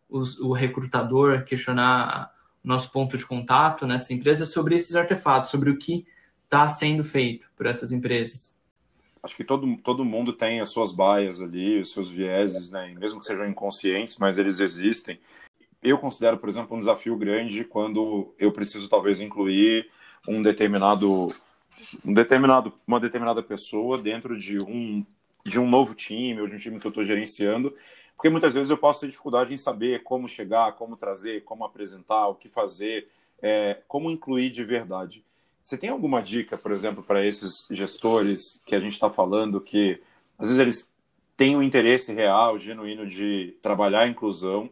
os, 0.08 0.38
o 0.38 0.52
recrutador, 0.52 1.44
questionar 1.44 2.32
nosso 2.62 2.90
ponto 2.92 3.18
de 3.18 3.26
contato 3.26 3.86
nessa 3.86 4.14
empresa 4.14 4.46
sobre 4.46 4.76
esses 4.76 4.94
artefatos, 4.94 5.50
sobre 5.50 5.68
o 5.68 5.76
que 5.76 6.06
está 6.52 6.68
sendo 6.68 7.02
feito 7.02 7.50
por 7.56 7.64
essas 7.64 7.90
empresas. 7.92 8.54
Acho 9.22 9.34
que 9.34 9.44
todo, 9.44 9.74
todo 9.78 10.04
mundo 10.04 10.34
tem 10.34 10.60
as 10.60 10.68
suas 10.68 10.92
baias 10.92 11.40
ali, 11.40 11.80
os 11.80 11.90
seus 11.90 12.10
vieses, 12.10 12.70
né? 12.70 12.94
mesmo 12.98 13.20
que 13.20 13.24
sejam 13.24 13.48
inconscientes, 13.48 14.18
mas 14.18 14.36
eles 14.36 14.60
existem. 14.60 15.18
Eu 15.82 15.96
considero, 15.96 16.36
por 16.36 16.50
exemplo, 16.50 16.76
um 16.76 16.80
desafio 16.80 17.16
grande 17.16 17.64
quando 17.64 18.34
eu 18.38 18.52
preciso 18.52 18.86
talvez 18.88 19.18
incluir 19.18 19.88
um 20.28 20.42
determinado, 20.42 21.28
um 22.04 22.12
determinado 22.12 22.72
uma 22.86 23.00
determinada 23.00 23.42
pessoa 23.42 23.96
dentro 23.96 24.38
de 24.38 24.58
um 24.62 25.04
de 25.44 25.58
um 25.58 25.68
novo 25.68 25.92
time 25.92 26.40
ou 26.40 26.46
de 26.46 26.54
um 26.54 26.58
time 26.58 26.78
que 26.78 26.86
eu 26.86 26.90
estou 26.90 27.02
gerenciando, 27.02 27.74
porque 28.14 28.28
muitas 28.28 28.54
vezes 28.54 28.70
eu 28.70 28.78
posso 28.78 29.00
ter 29.00 29.08
dificuldade 29.08 29.52
em 29.52 29.56
saber 29.56 30.04
como 30.04 30.28
chegar, 30.28 30.74
como 30.74 30.96
trazer, 30.96 31.42
como 31.42 31.64
apresentar, 31.64 32.28
o 32.28 32.36
que 32.36 32.48
fazer, 32.48 33.08
é, 33.42 33.82
como 33.88 34.08
incluir 34.08 34.50
de 34.50 34.62
verdade. 34.62 35.24
Você 35.62 35.78
tem 35.78 35.90
alguma 35.90 36.22
dica, 36.22 36.58
por 36.58 36.72
exemplo, 36.72 37.02
para 37.02 37.24
esses 37.24 37.66
gestores 37.70 38.62
que 38.66 38.74
a 38.74 38.80
gente 38.80 38.94
está 38.94 39.08
falando 39.08 39.60
que 39.60 40.00
às 40.38 40.48
vezes 40.48 40.60
eles 40.60 40.94
têm 41.36 41.56
um 41.56 41.62
interesse 41.62 42.12
real, 42.12 42.58
genuíno 42.58 43.06
de 43.06 43.56
trabalhar 43.62 44.00
a 44.00 44.08
inclusão, 44.08 44.70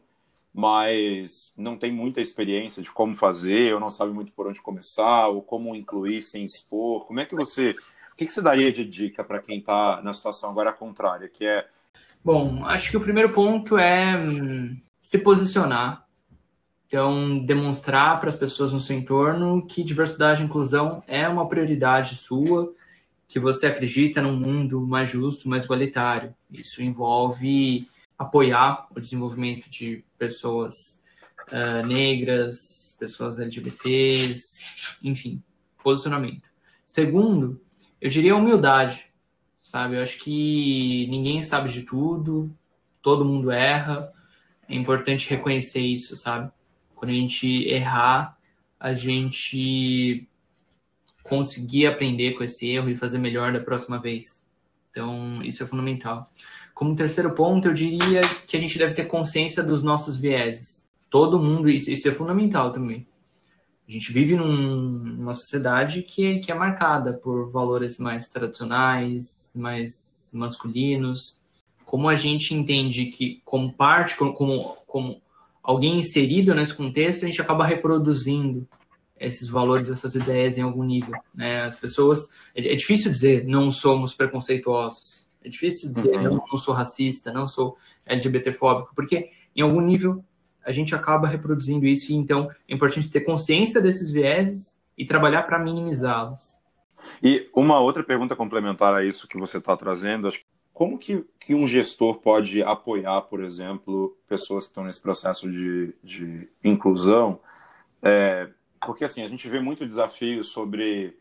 mas 0.52 1.52
não 1.56 1.76
tem 1.76 1.92
muita 1.92 2.20
experiência 2.20 2.82
de 2.82 2.90
como 2.90 3.16
fazer, 3.16 3.72
ou 3.72 3.80
não 3.80 3.90
sabe 3.90 4.12
muito 4.12 4.32
por 4.32 4.48
onde 4.48 4.60
começar, 4.60 5.28
ou 5.28 5.42
como 5.42 5.76
incluir 5.76 6.22
sem 6.22 6.44
expor. 6.44 7.06
Como 7.06 7.20
é 7.20 7.24
que 7.24 7.36
você 7.36 7.76
que, 8.20 8.26
que 8.26 8.34
você 8.34 8.42
daria 8.42 8.70
de 8.70 8.84
dica 8.84 9.24
para 9.24 9.40
quem 9.40 9.60
está 9.60 10.02
na 10.02 10.12
situação 10.12 10.50
agora 10.50 10.74
contrária, 10.74 11.26
que 11.26 11.46
é... 11.46 11.66
Bom, 12.22 12.66
acho 12.66 12.90
que 12.90 12.96
o 12.98 13.00
primeiro 13.00 13.30
ponto 13.32 13.78
é 13.78 14.14
hum, 14.14 14.78
se 15.00 15.18
posicionar. 15.20 16.06
Então, 16.90 17.38
demonstrar 17.38 18.18
para 18.18 18.28
as 18.28 18.34
pessoas 18.34 18.72
no 18.72 18.80
seu 18.80 18.98
entorno 18.98 19.64
que 19.64 19.84
diversidade 19.84 20.42
e 20.42 20.44
inclusão 20.44 21.04
é 21.06 21.28
uma 21.28 21.46
prioridade 21.46 22.16
sua, 22.16 22.74
que 23.28 23.38
você 23.38 23.66
acredita 23.66 24.20
num 24.20 24.34
mundo 24.36 24.80
mais 24.80 25.08
justo, 25.08 25.48
mais 25.48 25.66
igualitário. 25.66 26.34
Isso 26.50 26.82
envolve 26.82 27.88
apoiar 28.18 28.88
o 28.90 28.98
desenvolvimento 28.98 29.70
de 29.70 30.04
pessoas 30.18 31.00
uh, 31.52 31.86
negras, 31.86 32.96
pessoas 32.98 33.38
LGBTs, 33.38 34.60
enfim, 35.00 35.40
posicionamento. 35.84 36.50
Segundo, 36.84 37.60
eu 38.00 38.10
diria 38.10 38.34
humildade, 38.34 39.06
sabe? 39.62 39.94
Eu 39.94 40.02
acho 40.02 40.18
que 40.18 41.06
ninguém 41.08 41.40
sabe 41.44 41.70
de 41.70 41.84
tudo, 41.84 42.52
todo 43.00 43.24
mundo 43.24 43.48
erra. 43.52 44.12
É 44.68 44.74
importante 44.74 45.30
reconhecer 45.30 45.82
isso, 45.82 46.16
sabe? 46.16 46.50
Quando 47.00 47.12
a 47.12 47.14
gente 47.14 47.66
errar, 47.66 48.36
a 48.78 48.92
gente 48.92 50.28
conseguir 51.22 51.86
aprender 51.86 52.32
com 52.32 52.44
esse 52.44 52.68
erro 52.68 52.90
e 52.90 52.94
fazer 52.94 53.16
melhor 53.16 53.54
da 53.54 53.58
próxima 53.58 53.98
vez. 53.98 54.44
Então, 54.90 55.42
isso 55.42 55.62
é 55.62 55.66
fundamental. 55.66 56.30
Como 56.74 56.94
terceiro 56.94 57.30
ponto, 57.34 57.68
eu 57.68 57.72
diria 57.72 58.20
que 58.46 58.54
a 58.54 58.60
gente 58.60 58.76
deve 58.76 58.92
ter 58.92 59.06
consciência 59.06 59.62
dos 59.62 59.82
nossos 59.82 60.18
vieses. 60.18 60.90
Todo 61.08 61.40
mundo, 61.40 61.70
isso, 61.70 61.90
isso 61.90 62.06
é 62.06 62.12
fundamental 62.12 62.70
também. 62.70 63.06
A 63.88 63.90
gente 63.90 64.12
vive 64.12 64.36
num, 64.36 64.52
numa 64.52 65.32
sociedade 65.32 66.02
que, 66.02 66.40
que 66.40 66.52
é 66.52 66.54
marcada 66.54 67.14
por 67.14 67.50
valores 67.50 67.98
mais 67.98 68.28
tradicionais, 68.28 69.54
mais 69.56 70.30
masculinos. 70.34 71.40
Como 71.86 72.10
a 72.10 72.14
gente 72.14 72.54
entende 72.54 73.06
que, 73.06 73.40
como 73.42 73.72
parte, 73.72 74.18
como, 74.18 74.64
como, 74.86 75.22
alguém 75.62 75.98
inserido 75.98 76.54
nesse 76.54 76.74
contexto, 76.74 77.24
a 77.24 77.26
gente 77.26 77.40
acaba 77.40 77.64
reproduzindo 77.64 78.66
esses 79.18 79.48
valores, 79.48 79.90
essas 79.90 80.14
ideias 80.14 80.56
em 80.56 80.62
algum 80.62 80.82
nível. 80.82 81.14
Né? 81.34 81.62
As 81.62 81.76
pessoas. 81.76 82.28
É, 82.54 82.72
é 82.72 82.74
difícil 82.74 83.10
dizer 83.10 83.44
não 83.44 83.70
somos 83.70 84.14
preconceituosos. 84.14 85.28
É 85.44 85.48
difícil 85.48 85.90
dizer 85.90 86.16
uhum. 86.16 86.36
não, 86.36 86.44
não 86.50 86.58
sou 86.58 86.74
racista, 86.74 87.32
não 87.32 87.46
sou 87.46 87.76
LGBTfóbico, 88.06 88.94
porque 88.94 89.30
em 89.54 89.62
algum 89.62 89.80
nível 89.80 90.24
a 90.64 90.72
gente 90.72 90.94
acaba 90.94 91.26
reproduzindo 91.26 91.86
isso, 91.86 92.12
e 92.12 92.14
então 92.14 92.50
é 92.68 92.74
importante 92.74 93.08
ter 93.08 93.20
consciência 93.20 93.80
desses 93.80 94.10
vieses 94.10 94.76
e 94.96 95.06
trabalhar 95.06 95.44
para 95.44 95.58
minimizá-los. 95.58 96.58
E 97.22 97.48
uma 97.54 97.80
outra 97.80 98.04
pergunta 98.04 98.36
complementar 98.36 98.94
a 98.94 99.02
isso 99.02 99.26
que 99.26 99.38
você 99.38 99.56
está 99.56 99.74
trazendo, 99.74 100.30
como 100.72 100.98
que, 100.98 101.24
que 101.38 101.54
um 101.54 101.66
gestor 101.66 102.16
pode 102.16 102.62
apoiar, 102.62 103.22
por 103.22 103.42
exemplo, 103.42 104.16
pessoas 104.28 104.64
que 104.64 104.70
estão 104.70 104.84
nesse 104.84 105.00
processo 105.00 105.50
de, 105.50 105.94
de 106.02 106.48
inclusão? 106.64 107.38
É, 108.02 108.48
porque 108.84 109.04
assim, 109.04 109.22
a 109.22 109.28
gente 109.28 109.48
vê 109.48 109.60
muito 109.60 109.86
desafio 109.86 110.42
sobre 110.42 111.16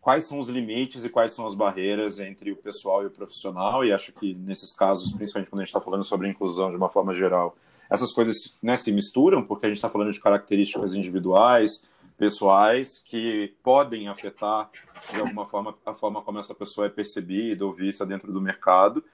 quais 0.00 0.26
são 0.26 0.38
os 0.38 0.48
limites 0.48 1.04
e 1.04 1.10
quais 1.10 1.32
são 1.32 1.46
as 1.46 1.54
barreiras 1.54 2.20
entre 2.20 2.52
o 2.52 2.56
pessoal 2.56 3.02
e 3.02 3.06
o 3.06 3.10
profissional, 3.10 3.84
e 3.84 3.92
acho 3.92 4.12
que 4.12 4.34
nesses 4.34 4.72
casos, 4.72 5.12
principalmente 5.12 5.50
quando 5.50 5.60
a 5.60 5.64
gente 5.64 5.74
está 5.74 5.80
falando 5.80 6.04
sobre 6.04 6.28
inclusão 6.28 6.70
de 6.70 6.76
uma 6.76 6.88
forma 6.88 7.12
geral, 7.12 7.56
essas 7.90 8.12
coisas 8.12 8.56
né, 8.62 8.76
se 8.76 8.92
misturam, 8.92 9.42
porque 9.42 9.66
a 9.66 9.68
gente 9.68 9.78
está 9.78 9.90
falando 9.90 10.12
de 10.12 10.20
características 10.20 10.94
individuais, 10.94 11.84
pessoais, 12.16 13.02
que 13.04 13.54
podem 13.62 14.08
afetar, 14.08 14.70
de 15.12 15.20
alguma 15.20 15.46
forma, 15.46 15.76
a 15.84 15.94
forma 15.94 16.22
como 16.22 16.38
essa 16.38 16.54
pessoa 16.54 16.86
é 16.86 16.90
percebida 16.90 17.64
ou 17.64 17.72
vista 17.72 18.06
dentro 18.06 18.32
do 18.32 18.40
mercado. 18.40 19.04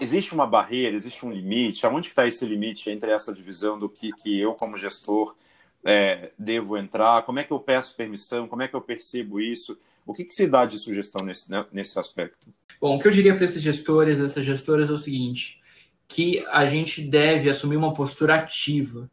Existe 0.00 0.34
uma 0.34 0.46
barreira, 0.46 0.96
existe 0.96 1.24
um 1.24 1.30
limite? 1.30 1.86
Aonde 1.86 2.08
está 2.08 2.26
esse 2.26 2.44
limite 2.44 2.90
entre 2.90 3.10
essa 3.10 3.32
divisão 3.32 3.78
do 3.78 3.88
que, 3.88 4.12
que 4.12 4.38
eu, 4.38 4.54
como 4.54 4.78
gestor, 4.78 5.36
é, 5.84 6.32
devo 6.38 6.76
entrar? 6.76 7.22
Como 7.22 7.38
é 7.38 7.44
que 7.44 7.52
eu 7.52 7.60
peço 7.60 7.94
permissão? 7.94 8.48
Como 8.48 8.62
é 8.62 8.68
que 8.68 8.74
eu 8.74 8.80
percebo 8.80 9.40
isso? 9.40 9.78
O 10.04 10.12
que, 10.12 10.24
que 10.24 10.34
se 10.34 10.48
dá 10.48 10.64
de 10.64 10.78
sugestão 10.78 11.24
nesse, 11.24 11.50
né, 11.50 11.64
nesse 11.72 11.98
aspecto? 11.98 12.48
Bom, 12.80 12.96
o 12.96 12.98
que 12.98 13.06
eu 13.06 13.12
diria 13.12 13.34
para 13.34 13.44
esses 13.44 13.62
gestores, 13.62 14.18
essas 14.18 14.44
gestoras, 14.44 14.90
é 14.90 14.92
o 14.92 14.98
seguinte: 14.98 15.60
que 16.08 16.44
a 16.50 16.66
gente 16.66 17.00
deve 17.02 17.48
assumir 17.48 17.76
uma 17.76 17.94
postura 17.94 18.34
ativa, 18.34 19.08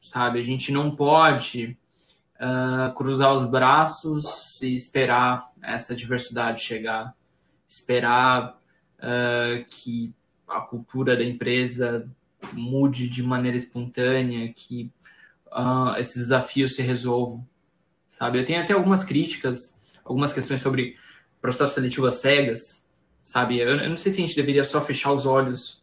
sabe? 0.00 0.38
A 0.38 0.42
gente 0.42 0.70
não 0.70 0.94
pode 0.94 1.78
uh, 2.40 2.94
cruzar 2.94 3.32
os 3.34 3.44
braços 3.44 4.60
e 4.62 4.72
esperar 4.72 5.50
essa 5.62 5.94
diversidade 5.94 6.62
chegar, 6.62 7.14
esperar 7.68 8.58
uh, 8.98 9.64
que 9.66 10.12
a 10.46 10.60
cultura 10.60 11.16
da 11.16 11.24
empresa 11.24 12.08
mude 12.52 13.08
de 13.08 13.22
maneira 13.22 13.56
espontânea, 13.56 14.52
que 14.52 14.90
uh, 15.48 15.96
esses 15.98 16.16
desafios 16.16 16.74
se 16.74 16.82
resolvam, 16.82 17.46
sabe? 18.08 18.38
Eu 18.38 18.46
tenho 18.46 18.62
até 18.62 18.72
algumas 18.72 19.04
críticas, 19.04 19.78
algumas 20.04 20.32
questões 20.32 20.60
sobre 20.60 20.96
processo 21.40 21.74
seletivo 21.74 22.06
às 22.06 22.16
cegas, 22.16 22.86
sabe? 23.22 23.58
Eu, 23.58 23.68
eu 23.68 23.88
não 23.88 23.96
sei 23.96 24.12
se 24.12 24.18
a 24.22 24.26
gente 24.26 24.36
deveria 24.36 24.64
só 24.64 24.80
fechar 24.80 25.12
os 25.12 25.26
olhos 25.26 25.82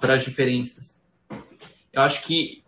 para 0.00 0.14
as 0.14 0.24
diferenças. 0.24 1.02
Eu 1.92 2.02
acho 2.02 2.22
que 2.24 2.63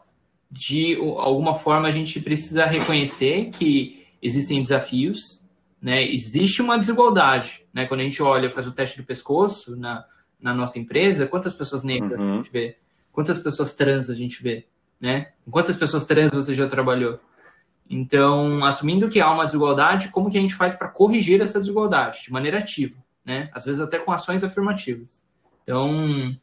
de 0.50 0.97
alguma 1.19 1.55
forma 1.55 1.88
a 1.88 1.91
gente 1.93 2.21
precisa 2.21 2.65
reconhecer 2.65 3.50
que 3.50 4.07
existem 4.23 4.62
desafios, 4.62 5.45
né? 5.81 6.05
Existe 6.05 6.62
uma 6.62 6.79
desigualdade, 6.79 7.65
né? 7.73 7.87
Quando 7.87 8.00
a 8.00 8.05
gente 8.05 8.23
olha, 8.23 8.50
faz 8.50 8.67
o 8.67 8.73
teste 8.73 8.99
do 8.99 9.05
pescoço 9.05 9.76
na, 9.76 10.05
na 10.41 10.55
nossa 10.55 10.79
empresa, 10.79 11.26
quantas 11.26 11.55
pessoas 11.55 11.83
negras 11.83 12.19
uhum. 12.19 12.35
a 12.35 12.37
gente 12.37 12.50
vê? 12.50 12.79
Quantas 13.12 13.38
pessoas 13.38 13.73
trans 13.73 14.11
a 14.11 14.15
gente 14.15 14.43
vê, 14.43 14.67
né? 15.00 15.33
Quantas 15.50 15.76
pessoas 15.76 16.05
trans 16.05 16.31
você 16.31 16.55
já 16.55 16.67
trabalhou? 16.67 17.21
Então, 17.88 18.65
assumindo 18.65 19.09
que 19.09 19.21
há 19.21 19.31
uma 19.31 19.45
desigualdade, 19.45 20.09
como 20.09 20.31
que 20.31 20.37
a 20.37 20.41
gente 20.41 20.55
faz 20.55 20.75
para 20.75 20.88
corrigir 20.88 21.41
essa 21.41 21.61
desigualdade 21.61 22.25
de 22.25 22.33
maneira 22.33 22.59
ativa, 22.59 22.97
né? 23.25 23.49
Às 23.53 23.65
vezes 23.65 23.81
até 23.81 23.99
com 23.99 24.12
ações 24.12 24.43
afirmativas. 24.43 25.23
Então, 25.62 26.37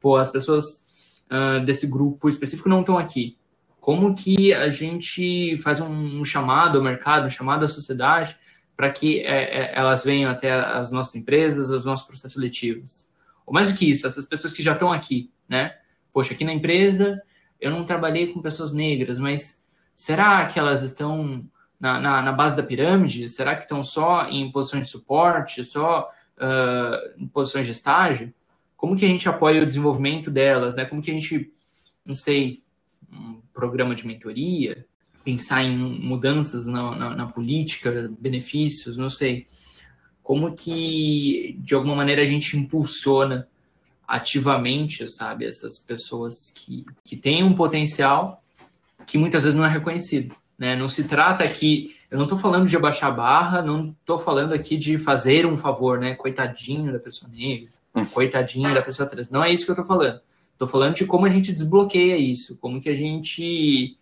pô, 0.00 0.16
as 0.16 0.30
pessoas 0.30 0.85
uh, 1.30 1.64
desse 1.64 1.86
grupo 1.86 2.28
específico 2.28 2.68
não 2.68 2.80
estão 2.80 2.98
aqui. 2.98 3.36
Como 3.80 4.14
que 4.14 4.52
a 4.52 4.68
gente 4.68 5.56
faz 5.58 5.80
um, 5.80 6.20
um 6.20 6.24
chamado 6.24 6.78
ao 6.78 6.84
mercado, 6.84 7.26
um 7.26 7.30
chamado 7.30 7.64
à 7.64 7.68
sociedade, 7.68 8.36
para 8.76 8.90
que 8.90 9.20
é, 9.20 9.60
é, 9.60 9.78
elas 9.78 10.02
venham 10.04 10.30
até 10.30 10.52
as 10.52 10.90
nossas 10.90 11.14
empresas, 11.14 11.70
os 11.70 11.84
nossos 11.84 12.06
processos 12.06 12.32
seletivos? 12.32 13.08
Ou 13.46 13.54
mais 13.54 13.70
do 13.70 13.78
que 13.78 13.88
isso, 13.88 14.06
essas 14.06 14.26
pessoas 14.26 14.52
que 14.52 14.62
já 14.62 14.72
estão 14.72 14.92
aqui, 14.92 15.30
né? 15.48 15.76
Poxa, 16.12 16.34
aqui 16.34 16.44
na 16.44 16.52
empresa 16.52 17.22
eu 17.60 17.70
não 17.70 17.84
trabalhei 17.84 18.32
com 18.32 18.42
pessoas 18.42 18.72
negras, 18.72 19.18
mas 19.18 19.62
será 19.94 20.46
que 20.46 20.58
elas 20.58 20.82
estão 20.82 21.48
na, 21.78 22.00
na, 22.00 22.22
na 22.22 22.32
base 22.32 22.56
da 22.56 22.62
pirâmide? 22.62 23.28
Será 23.28 23.54
que 23.54 23.62
estão 23.62 23.82
só 23.82 24.26
em 24.28 24.50
posições 24.50 24.86
de 24.86 24.90
suporte, 24.90 25.62
só 25.64 26.10
uh, 26.38 27.22
em 27.22 27.26
posições 27.28 27.66
de 27.66 27.72
estágio? 27.72 28.34
Como 28.76 28.96
que 28.96 29.04
a 29.04 29.08
gente 29.08 29.28
apoia 29.28 29.62
o 29.62 29.66
desenvolvimento 29.66 30.30
delas, 30.30 30.74
né? 30.74 30.84
Como 30.84 31.00
que 31.00 31.10
a 31.10 31.14
gente, 31.14 31.52
não 32.06 32.14
sei, 32.14 32.62
um 33.12 33.40
programa 33.52 33.94
de 33.94 34.06
mentoria, 34.06 34.86
pensar 35.24 35.64
em 35.64 35.76
mudanças 35.76 36.66
na, 36.66 36.94
na, 36.94 37.16
na 37.16 37.26
política, 37.26 38.10
benefícios, 38.18 38.96
não 38.96 39.10
sei. 39.10 39.46
como 40.22 40.54
que, 40.54 41.56
de 41.60 41.74
alguma 41.74 41.96
maneira, 41.96 42.22
a 42.22 42.26
gente 42.26 42.56
impulsiona 42.56 43.48
ativamente, 44.06 45.08
sabe, 45.08 45.46
essas 45.46 45.78
pessoas 45.78 46.52
que, 46.54 46.84
que 47.04 47.16
têm 47.16 47.42
um 47.42 47.54
potencial 47.54 48.42
que 49.04 49.18
muitas 49.18 49.44
vezes 49.44 49.58
não 49.58 49.64
é 49.64 49.68
reconhecido. 49.68 50.34
Né? 50.58 50.74
Não 50.74 50.88
se 50.88 51.04
trata 51.04 51.44
aqui, 51.44 51.96
eu 52.10 52.16
não 52.16 52.24
estou 52.24 52.38
falando 52.38 52.68
de 52.68 52.76
abaixar 52.76 53.10
a 53.10 53.14
barra, 53.14 53.62
não 53.62 53.94
estou 54.00 54.18
falando 54.18 54.52
aqui 54.52 54.76
de 54.76 54.96
fazer 54.96 55.44
um 55.44 55.56
favor, 55.56 55.98
né? 55.98 56.14
Coitadinho 56.14 56.92
da 56.92 56.98
pessoa 56.98 57.30
negra, 57.30 57.68
coitadinho 58.04 58.74
da 58.74 58.82
pessoa 58.82 59.08
trans. 59.08 59.30
Não 59.30 59.42
é 59.42 59.52
isso 59.52 59.64
que 59.64 59.70
eu 59.70 59.74
estou 59.74 59.86
falando. 59.86 60.20
Estou 60.52 60.68
falando 60.68 60.94
de 60.94 61.06
como 61.06 61.26
a 61.26 61.30
gente 61.30 61.52
desbloqueia 61.52 62.16
isso, 62.16 62.56
como 62.58 62.80
que 62.80 62.88
a 62.88 62.94
gente 62.94 63.96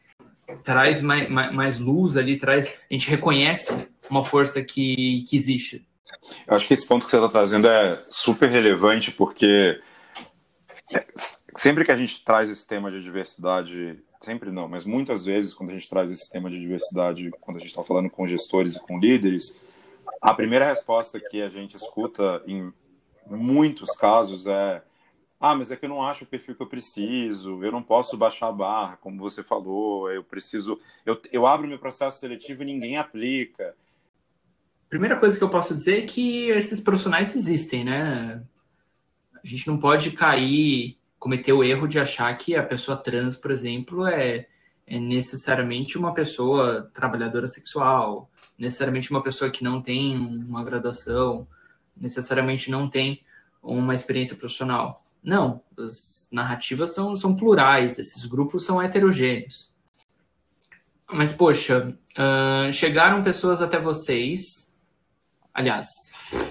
traz 0.63 1.01
mais, 1.01 1.29
mais, 1.29 1.55
mais 1.55 1.79
luz 1.79 2.17
ali, 2.17 2.37
traz, 2.37 2.69
a 2.69 2.95
gente 2.95 3.09
reconhece 3.09 3.89
uma 4.09 4.25
força 4.25 4.63
que, 4.63 5.25
que 5.29 5.37
existe. 5.37 5.87
Eu 6.47 6.55
acho 6.55 6.67
que 6.67 6.75
esse 6.75 6.87
ponto 6.87 7.05
que 7.05 7.11
você 7.11 7.17
está 7.17 7.29
trazendo 7.29 7.69
é 7.69 7.97
super 8.11 8.49
relevante, 8.49 9.11
porque 9.11 9.81
é, 10.93 11.05
sempre 11.57 11.85
que 11.85 11.93
a 11.93 11.97
gente 11.97 12.25
traz 12.25 12.49
esse 12.49 12.67
tema 12.67 12.91
de 12.91 13.03
diversidade, 13.03 13.99
sempre 14.21 14.51
não, 14.51 14.69
mas 14.69 14.85
muitas 14.85 15.25
vezes 15.25 15.53
quando 15.53 15.71
a 15.71 15.75
gente 15.75 15.89
traz 15.89 16.11
esse 16.11 16.31
tema 16.31 16.51
de 16.51 16.59
diversidade, 16.59 17.31
quando 17.41 17.57
a 17.57 17.61
gente 17.61 17.71
está 17.71 17.83
falando 17.83 18.11
com 18.11 18.27
gestores 18.27 18.77
e 18.77 18.81
com 18.81 18.99
líderes, 18.99 19.59
a 20.21 20.33
primeira 20.33 20.69
resposta 20.69 21.21
que 21.21 21.43
a 21.43 21.49
gente 21.49 21.77
escuta 21.77 22.43
em 22.47 22.73
muitos 23.29 23.97
casos 23.97 24.47
é 24.47 24.83
ah, 25.47 25.55
mas 25.55 25.71
é 25.71 25.77
que 25.77 25.85
eu 25.85 25.91
não 25.91 26.03
acho 26.03 26.25
o 26.25 26.27
perfil 26.27 26.55
que 26.55 26.63
eu 26.63 26.67
preciso, 26.67 27.63
eu 27.63 27.71
não 27.71 27.83
posso 27.83 28.17
baixar 28.17 28.49
a 28.49 28.53
barra, 28.53 28.97
como 28.97 29.19
você 29.19 29.43
falou, 29.43 30.11
eu 30.11 30.25
preciso. 30.25 30.81
Eu, 31.05 31.21
eu 31.31 31.47
abro 31.47 31.69
meu 31.69 31.79
processo 31.79 32.19
seletivo 32.19 32.63
e 32.63 32.67
ninguém 32.67 32.97
aplica. 32.97 33.75
Primeira 34.89 35.19
coisa 35.19 35.37
que 35.37 35.45
eu 35.45 35.51
posso 35.51 35.75
dizer 35.75 36.03
é 36.03 36.07
que 36.07 36.49
esses 36.49 36.81
profissionais 36.81 37.37
existem, 37.37 37.85
né? 37.85 38.43
A 39.35 39.47
gente 39.47 39.67
não 39.67 39.77
pode 39.77 40.13
cair, 40.13 40.97
cometer 41.19 41.53
o 41.53 41.63
erro 41.63 41.87
de 41.87 42.01
achar 42.01 42.35
que 42.39 42.57
a 42.57 42.63
pessoa 42.63 42.97
trans, 42.97 43.37
por 43.37 43.51
exemplo, 43.51 44.07
é, 44.07 44.47
é 44.87 44.99
necessariamente 44.99 45.99
uma 45.99 46.15
pessoa 46.15 46.91
trabalhadora 46.95 47.49
sexual, 47.49 48.31
necessariamente 48.59 49.11
uma 49.11 49.23
pessoa 49.23 49.51
que 49.51 49.63
não 49.63 49.83
tem 49.83 50.17
uma 50.17 50.65
graduação, 50.65 51.47
necessariamente 51.97 52.71
não 52.71 52.89
tem 52.89 53.23
uma 53.63 53.95
experiência 53.95 54.37
profissional 54.37 55.03
não, 55.25 55.63
as 55.79 56.29
narrativas 56.31 56.95
são, 56.95 57.17
são 57.17 57.35
plurais, 57.35 57.99
esses 57.99 58.27
grupos 58.27 58.67
são 58.67 58.81
heterogêneos. 58.81 59.73
Mas, 61.11 61.33
poxa, 61.33 61.97
uh, 62.13 62.71
chegaram 62.71 63.25
pessoas 63.25 63.63
até 63.63 63.81
vocês. 63.81 64.71
Aliás, 65.53 65.89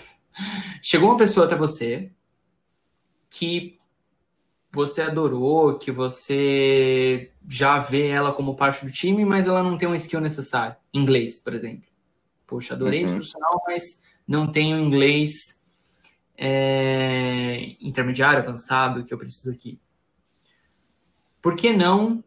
chegou 0.82 1.10
uma 1.10 1.18
pessoa 1.18 1.46
até 1.46 1.56
você 1.56 2.12
que 3.30 3.78
você 4.72 5.04
adorou, 5.04 5.78
que 5.78 5.92
você 5.92 7.32
já 7.48 7.78
vê 7.78 8.08
ela 8.08 8.34
como 8.34 8.56
parte 8.56 8.84
do 8.84 8.92
time, 8.92 9.24
mas 9.24 9.48
ela 9.48 9.62
não 9.62 9.78
tem 9.78 9.88
um 9.88 9.94
skill 9.94 10.20
necessário. 10.20 10.76
Inglês, 10.92 11.40
por 11.40 11.54
exemplo. 11.54 11.88
Poxa, 12.48 12.74
adorei 12.74 13.00
uhum. 13.00 13.06
esse 13.06 13.14
profissional, 13.14 13.64
mas 13.68 14.04
não 14.27 14.51
tenho 14.51 14.77
inglês 14.77 15.60
é, 16.38 17.75
intermediário, 17.80 18.39
avançado 18.39 19.03
que 19.06 19.13
eu 19.13 19.18
preciso 19.18 19.51
aqui. 19.51 19.80
Por 21.42 21.56
que 21.56 21.74
não 21.74 22.24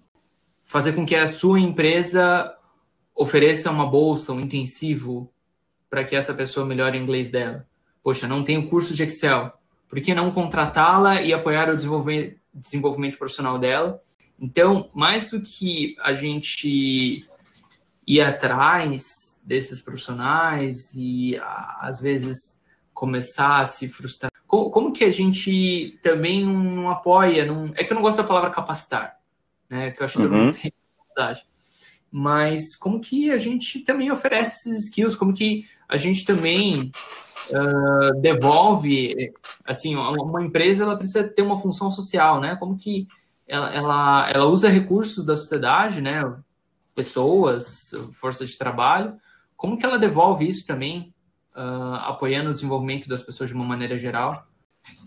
fazer 0.62 0.92
com 0.92 1.06
que 1.06 1.14
a 1.14 1.26
sua 1.26 1.58
empresa 1.58 2.54
ofereça 3.14 3.70
uma 3.70 3.86
bolsa, 3.86 4.32
um 4.32 4.40
intensivo, 4.40 5.32
para 5.88 6.04
que 6.04 6.14
essa 6.14 6.34
pessoa 6.34 6.66
melhore 6.66 6.98
o 6.98 7.02
inglês 7.02 7.30
dela? 7.30 7.66
Poxa, 8.02 8.28
não 8.28 8.44
tenho 8.44 8.68
curso 8.68 8.94
de 8.94 9.02
Excel. 9.02 9.52
Por 9.88 10.00
que 10.00 10.14
não 10.14 10.30
contratá-la 10.30 11.22
e 11.22 11.32
apoiar 11.32 11.70
o 11.70 11.76
desenvolvimento, 11.76 12.38
desenvolvimento 12.52 13.18
profissional 13.18 13.58
dela? 13.58 14.00
Então, 14.38 14.90
mais 14.94 15.30
do 15.30 15.40
que 15.40 15.96
a 16.00 16.12
gente 16.12 17.20
ir 18.06 18.20
atrás 18.20 19.25
desses 19.46 19.80
profissionais 19.80 20.92
e 20.94 21.40
às 21.78 22.00
vezes 22.00 22.60
começar 22.92 23.60
a 23.60 23.64
se 23.64 23.88
frustrar? 23.88 24.32
Como, 24.46 24.70
como 24.70 24.92
que 24.92 25.04
a 25.04 25.10
gente 25.10 25.98
também 26.02 26.44
não 26.44 26.90
apoia? 26.90 27.46
Não, 27.46 27.72
é 27.76 27.84
que 27.84 27.92
eu 27.92 27.94
não 27.94 28.02
gosto 28.02 28.18
da 28.18 28.24
palavra 28.24 28.50
capacitar, 28.50 29.18
né? 29.70 29.92
Que 29.92 30.02
eu 30.02 30.04
acho 30.04 30.18
que 30.18 30.24
uhum. 30.24 30.36
eu 30.36 30.46
não 30.46 30.52
tenho 30.52 30.72
capacidade. 30.98 31.46
Mas 32.10 32.74
como 32.76 33.00
que 33.00 33.30
a 33.30 33.38
gente 33.38 33.80
também 33.80 34.10
oferece 34.10 34.70
esses 34.70 34.86
skills? 34.86 35.14
Como 35.14 35.32
que 35.32 35.66
a 35.88 35.96
gente 35.96 36.24
também 36.24 36.90
uh, 37.50 38.20
devolve? 38.20 39.14
Assim, 39.64 39.94
uma 39.94 40.42
empresa 40.42 40.84
ela 40.84 40.96
precisa 40.96 41.24
ter 41.24 41.42
uma 41.42 41.58
função 41.58 41.90
social, 41.90 42.40
né? 42.40 42.56
Como 42.56 42.76
que 42.76 43.06
ela, 43.46 43.72
ela, 43.72 44.30
ela 44.30 44.46
usa 44.46 44.68
recursos 44.68 45.24
da 45.24 45.36
sociedade, 45.36 46.00
né? 46.00 46.22
Pessoas, 46.94 47.90
força 48.14 48.46
de 48.46 48.56
trabalho. 48.56 49.16
Como 49.56 49.76
que 49.78 49.84
ela 49.84 49.98
devolve 49.98 50.48
isso 50.48 50.66
também 50.66 51.14
uh, 51.56 51.94
apoiando 52.02 52.50
o 52.50 52.52
desenvolvimento 52.52 53.08
das 53.08 53.22
pessoas 53.22 53.48
de 53.48 53.56
uma 53.56 53.64
maneira 53.64 53.98
geral. 53.98 54.46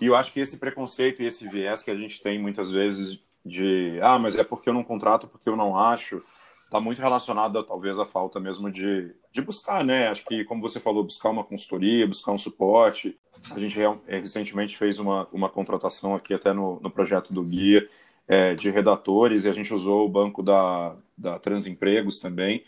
E 0.02 0.06
eu 0.06 0.16
acho 0.16 0.34
que 0.34 0.40
esse 0.40 0.60
preconceito 0.60 1.22
e 1.22 1.26
esse 1.26 1.48
viés 1.48 1.84
que 1.84 1.92
a 1.92 1.96
gente 1.96 2.22
tem 2.22 2.40
muitas 2.40 2.70
vezes 2.70 3.20
de 3.46 4.00
ah, 4.02 4.20
mas 4.20 4.38
é 4.38 4.44
porque 4.44 4.70
eu 4.70 4.74
não 4.74 4.84
contrato, 4.84 5.28
porque 5.28 5.48
eu 5.48 5.56
não 5.56 5.78
acho, 5.78 6.22
está 6.66 6.80
muito 6.80 7.02
relacionado 7.02 7.64
talvez 7.64 7.98
à 7.98 8.06
falta 8.06 8.40
mesmo 8.40 8.72
de, 8.72 9.16
de 9.32 9.42
buscar, 9.42 9.84
né? 9.84 10.10
Acho 10.10 10.26
que, 10.26 10.44
como 10.44 10.62
você 10.62 10.80
falou, 10.80 11.04
buscar 11.04 11.30
uma 11.30 11.44
consultoria, 11.44 12.08
buscar 12.08 12.32
um 12.32 12.38
suporte. 12.38 13.18
A 13.52 13.60
gente 13.60 13.80
é, 13.82 14.20
recentemente 14.20 14.78
fez 14.78 15.00
uma, 15.00 15.28
uma 15.32 15.50
contratação 15.50 16.14
aqui 16.14 16.34
até 16.34 16.52
no, 16.52 16.80
no 16.82 16.92
projeto 16.92 17.34
do 17.34 17.44
Guia 17.44 17.88
é, 18.28 18.54
de 18.54 18.70
redatores 18.70 19.46
e 19.46 19.50
a 19.50 19.54
gente 19.54 19.74
usou 19.74 20.06
o 20.06 20.10
banco 20.10 20.44
da, 20.44 20.96
da 21.18 21.40
Transempregos 21.40 22.20
também. 22.20 22.64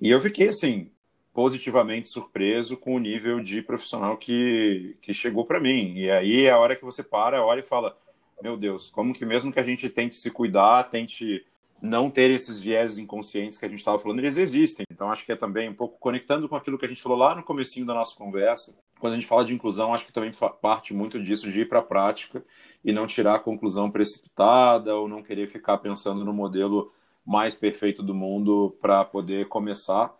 E 0.00 0.10
eu 0.10 0.20
fiquei 0.20 0.48
assim, 0.48 0.90
positivamente 1.36 2.08
surpreso 2.08 2.78
com 2.78 2.96
o 2.96 2.98
nível 2.98 3.40
de 3.40 3.60
profissional 3.60 4.16
que, 4.16 4.96
que 5.02 5.12
chegou 5.12 5.44
para 5.44 5.60
mim. 5.60 5.92
E 5.94 6.10
aí 6.10 6.46
é 6.46 6.50
a 6.50 6.58
hora 6.58 6.74
que 6.74 6.82
você 6.82 7.02
para, 7.02 7.44
olha 7.44 7.60
e 7.60 7.62
fala: 7.62 7.94
Meu 8.42 8.56
Deus, 8.56 8.88
como 8.88 9.12
que 9.12 9.26
mesmo 9.26 9.52
que 9.52 9.60
a 9.60 9.62
gente 9.62 9.90
tente 9.90 10.16
se 10.16 10.30
cuidar, 10.30 10.84
tente 10.84 11.44
não 11.82 12.08
ter 12.08 12.30
esses 12.30 12.58
vieses 12.58 12.96
inconscientes 12.96 13.58
que 13.58 13.66
a 13.66 13.68
gente 13.68 13.80
estava 13.80 13.98
falando, 13.98 14.20
eles 14.20 14.38
existem. 14.38 14.86
Então 14.90 15.12
acho 15.12 15.26
que 15.26 15.32
é 15.32 15.36
também 15.36 15.68
um 15.68 15.74
pouco 15.74 15.98
conectando 15.98 16.48
com 16.48 16.56
aquilo 16.56 16.78
que 16.78 16.86
a 16.86 16.88
gente 16.88 17.02
falou 17.02 17.18
lá 17.18 17.34
no 17.34 17.42
comecinho 17.42 17.84
da 17.84 17.92
nossa 17.92 18.16
conversa. 18.16 18.80
Quando 18.98 19.12
a 19.12 19.16
gente 19.16 19.28
fala 19.28 19.44
de 19.44 19.52
inclusão, 19.52 19.92
acho 19.92 20.06
que 20.06 20.14
também 20.14 20.32
parte 20.62 20.94
muito 20.94 21.22
disso 21.22 21.52
de 21.52 21.60
ir 21.60 21.68
para 21.68 21.80
a 21.80 21.82
prática 21.82 22.42
e 22.82 22.94
não 22.94 23.06
tirar 23.06 23.34
a 23.34 23.38
conclusão 23.38 23.90
precipitada 23.90 24.96
ou 24.96 25.06
não 25.06 25.22
querer 25.22 25.48
ficar 25.48 25.76
pensando 25.76 26.24
no 26.24 26.32
modelo 26.32 26.90
mais 27.26 27.54
perfeito 27.54 28.02
do 28.02 28.14
mundo 28.14 28.74
para 28.80 29.04
poder 29.04 29.48
começar 29.48 30.16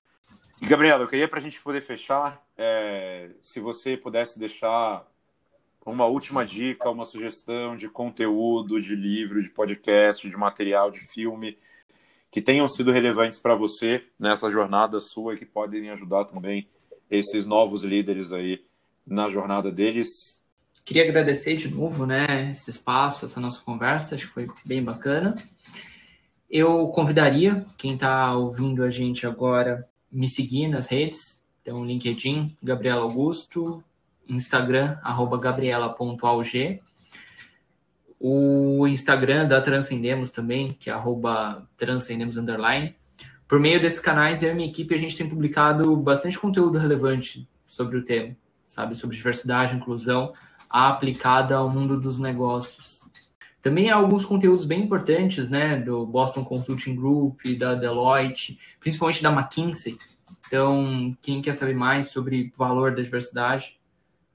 Gabriela, 0.63 1.05
eu 1.05 1.09
queria 1.09 1.29
para 1.29 1.39
a 1.39 1.43
gente 1.43 1.61
poder 1.61 1.83
fechar, 1.83 2.43
é, 2.57 3.29
se 3.43 3.61
você 3.61 3.95
pudesse 3.97 4.39
deixar 4.39 5.07
uma 5.85 6.07
última 6.07 6.45
dica, 6.47 6.91
uma 6.91 7.05
sugestão 7.05 7.77
de 7.77 7.89
conteúdo, 7.89 8.81
de 8.81 8.97
livro, 8.97 9.43
de 9.43 9.51
podcast, 9.51 10.29
de 10.29 10.37
material, 10.37 10.91
de 10.91 11.01
filme, 11.01 11.59
que 12.31 12.41
tenham 12.41 12.69
sido 12.69 12.91
relevantes 12.91 13.39
para 13.39 13.55
você 13.55 14.03
nessa 14.19 14.51
jornada 14.51 14.99
sua 14.99 15.35
e 15.35 15.39
que 15.39 15.47
podem 15.47 15.91
ajudar 15.91 16.25
também 16.25 16.67
esses 17.11 17.45
novos 17.47 17.85
líderes 17.85 18.33
aí 18.33 18.65
na 19.07 19.29
jornada 19.29 19.71
deles. 19.71 20.45
Queria 20.85 21.05
agradecer 21.05 21.57
de 21.57 21.73
novo, 21.73 22.07
né, 22.07 22.51
esse 22.51 22.71
espaço, 22.71 23.27
essa 23.27 23.39
nossa 23.39 23.63
conversa, 23.63 24.15
acho 24.15 24.29
que 24.29 24.33
foi 24.33 24.47
bem 24.65 24.83
bacana. 24.83 25.35
Eu 26.51 26.89
convidaria 26.89 27.67
quem 27.77 27.95
está 27.95 28.35
ouvindo 28.35 28.83
a 28.83 28.91
gente 28.91 29.27
agora 29.27 29.87
me 30.17 30.27
seguir 30.27 30.67
nas 30.67 30.87
redes. 30.87 31.43
Então, 31.61 31.85
LinkedIn, 31.85 32.57
Gabriela 32.63 33.03
Augusto, 33.03 33.85
Instagram, 34.27 34.97
arroba 35.03 35.39
gabriela.alg. 35.39 36.81
O 38.19 38.87
Instagram 38.87 39.47
da 39.47 39.61
Transcendemos 39.61 40.31
também, 40.31 40.73
que 40.73 40.89
é 40.89 40.93
arroba 40.93 41.69
transcendemos 41.77 42.39
underline. 42.39 42.97
Por 43.47 43.61
meio 43.61 43.81
desses 43.81 44.01
canais, 44.01 44.43
eu 44.43 44.53
e 44.53 44.55
minha 44.55 44.69
equipe, 44.69 44.95
a 44.95 44.99
gente 44.99 45.17
tem 45.17 45.29
publicado 45.29 45.95
bastante 45.97 46.39
conteúdo 46.39 46.79
relevante 46.79 47.47
sobre 47.67 47.99
o 47.99 48.05
tema, 48.05 48.35
sabe? 48.67 48.95
Sobre 48.95 49.17
diversidade, 49.17 49.77
inclusão, 49.77 50.33
aplicada 50.71 51.57
ao 51.57 51.69
mundo 51.69 52.01
dos 52.01 52.19
negócios. 52.19 52.96
Também 53.67 53.91
há 53.91 53.97
alguns 53.97 54.25
conteúdos 54.25 54.65
bem 54.65 54.85
importantes, 54.85 55.51
né, 55.51 55.77
do 55.77 56.07
Boston 56.07 56.45
Consulting 56.45 56.95
Group, 56.95 57.41
da 57.59 57.75
Deloitte, 57.75 58.61
principalmente 58.79 59.21
da 59.21 59.33
McKinsey. 59.33 59.99
Então, 60.47 61.19
quem 61.21 61.43
quer 61.43 61.53
saber 61.53 61.75
mais 61.75 62.13
sobre 62.13 62.53
valor 62.57 62.95
da 62.95 63.03
diversidade, 63.03 63.77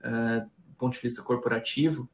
uh, 0.03 0.41
do 0.41 0.75
ponto 0.77 0.91
de 0.95 0.99
vista 0.99 1.21
corporativo, 1.21 2.09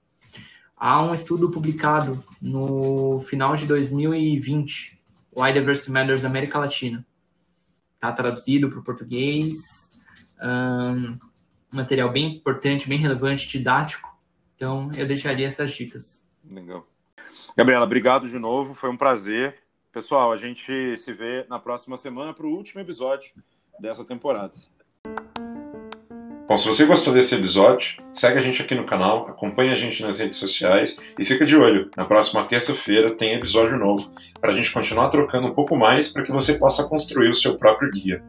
há 0.75 1.01
um 1.01 1.11
estudo 1.11 1.49
publicado 1.49 2.23
no 2.39 3.19
final 3.21 3.55
de 3.55 3.65
2020, 3.65 5.01
Why 5.35 5.51
Diversity 5.51 5.89
Matters 5.89 6.23
América 6.23 6.59
Latina. 6.59 7.03
Está 7.95 8.11
traduzido 8.11 8.69
para 8.69 8.77
o 8.77 8.83
português. 8.83 9.55
Um, 10.39 11.17
material 11.73 12.11
bem 12.11 12.35
importante, 12.35 12.87
bem 12.87 12.99
relevante, 12.99 13.49
didático. 13.49 14.07
Então, 14.55 14.91
eu 14.95 15.07
deixaria 15.07 15.47
essas 15.47 15.71
dicas. 15.71 16.23
Legal. 16.47 16.87
Gabriela, 17.57 17.85
obrigado 17.85 18.29
de 18.29 18.37
novo, 18.37 18.75
foi 18.75 18.87
um 18.87 18.95
prazer. 18.95 19.55
Pessoal, 19.91 20.31
a 20.31 20.37
gente 20.37 20.95
se 20.95 21.11
vê 21.11 21.43
na 21.49 21.57
próxima 21.57 21.97
semana 21.97 22.31
para 22.31 22.45
o 22.45 22.51
último 22.51 22.79
episódio 22.79 23.31
dessa 23.79 24.05
temporada. 24.05 24.53
Bom, 26.47 26.55
se 26.55 26.67
você 26.67 26.85
gostou 26.85 27.11
desse 27.11 27.33
episódio, 27.33 27.99
segue 28.13 28.37
a 28.37 28.41
gente 28.41 28.61
aqui 28.61 28.75
no 28.75 28.85
canal, 28.85 29.27
acompanha 29.27 29.73
a 29.73 29.75
gente 29.75 30.03
nas 30.03 30.19
redes 30.19 30.37
sociais 30.37 31.01
e 31.17 31.25
fica 31.25 31.47
de 31.47 31.57
olho. 31.57 31.89
Na 31.97 32.05
próxima 32.05 32.45
terça-feira 32.45 33.15
tem 33.15 33.33
episódio 33.33 33.75
novo 33.75 34.13
para 34.39 34.51
a 34.51 34.53
gente 34.53 34.71
continuar 34.71 35.09
trocando 35.09 35.47
um 35.47 35.53
pouco 35.55 35.75
mais 35.75 36.09
para 36.13 36.21
que 36.21 36.31
você 36.31 36.59
possa 36.59 36.87
construir 36.87 37.29
o 37.29 37.35
seu 37.35 37.57
próprio 37.57 37.89
guia. 37.89 38.23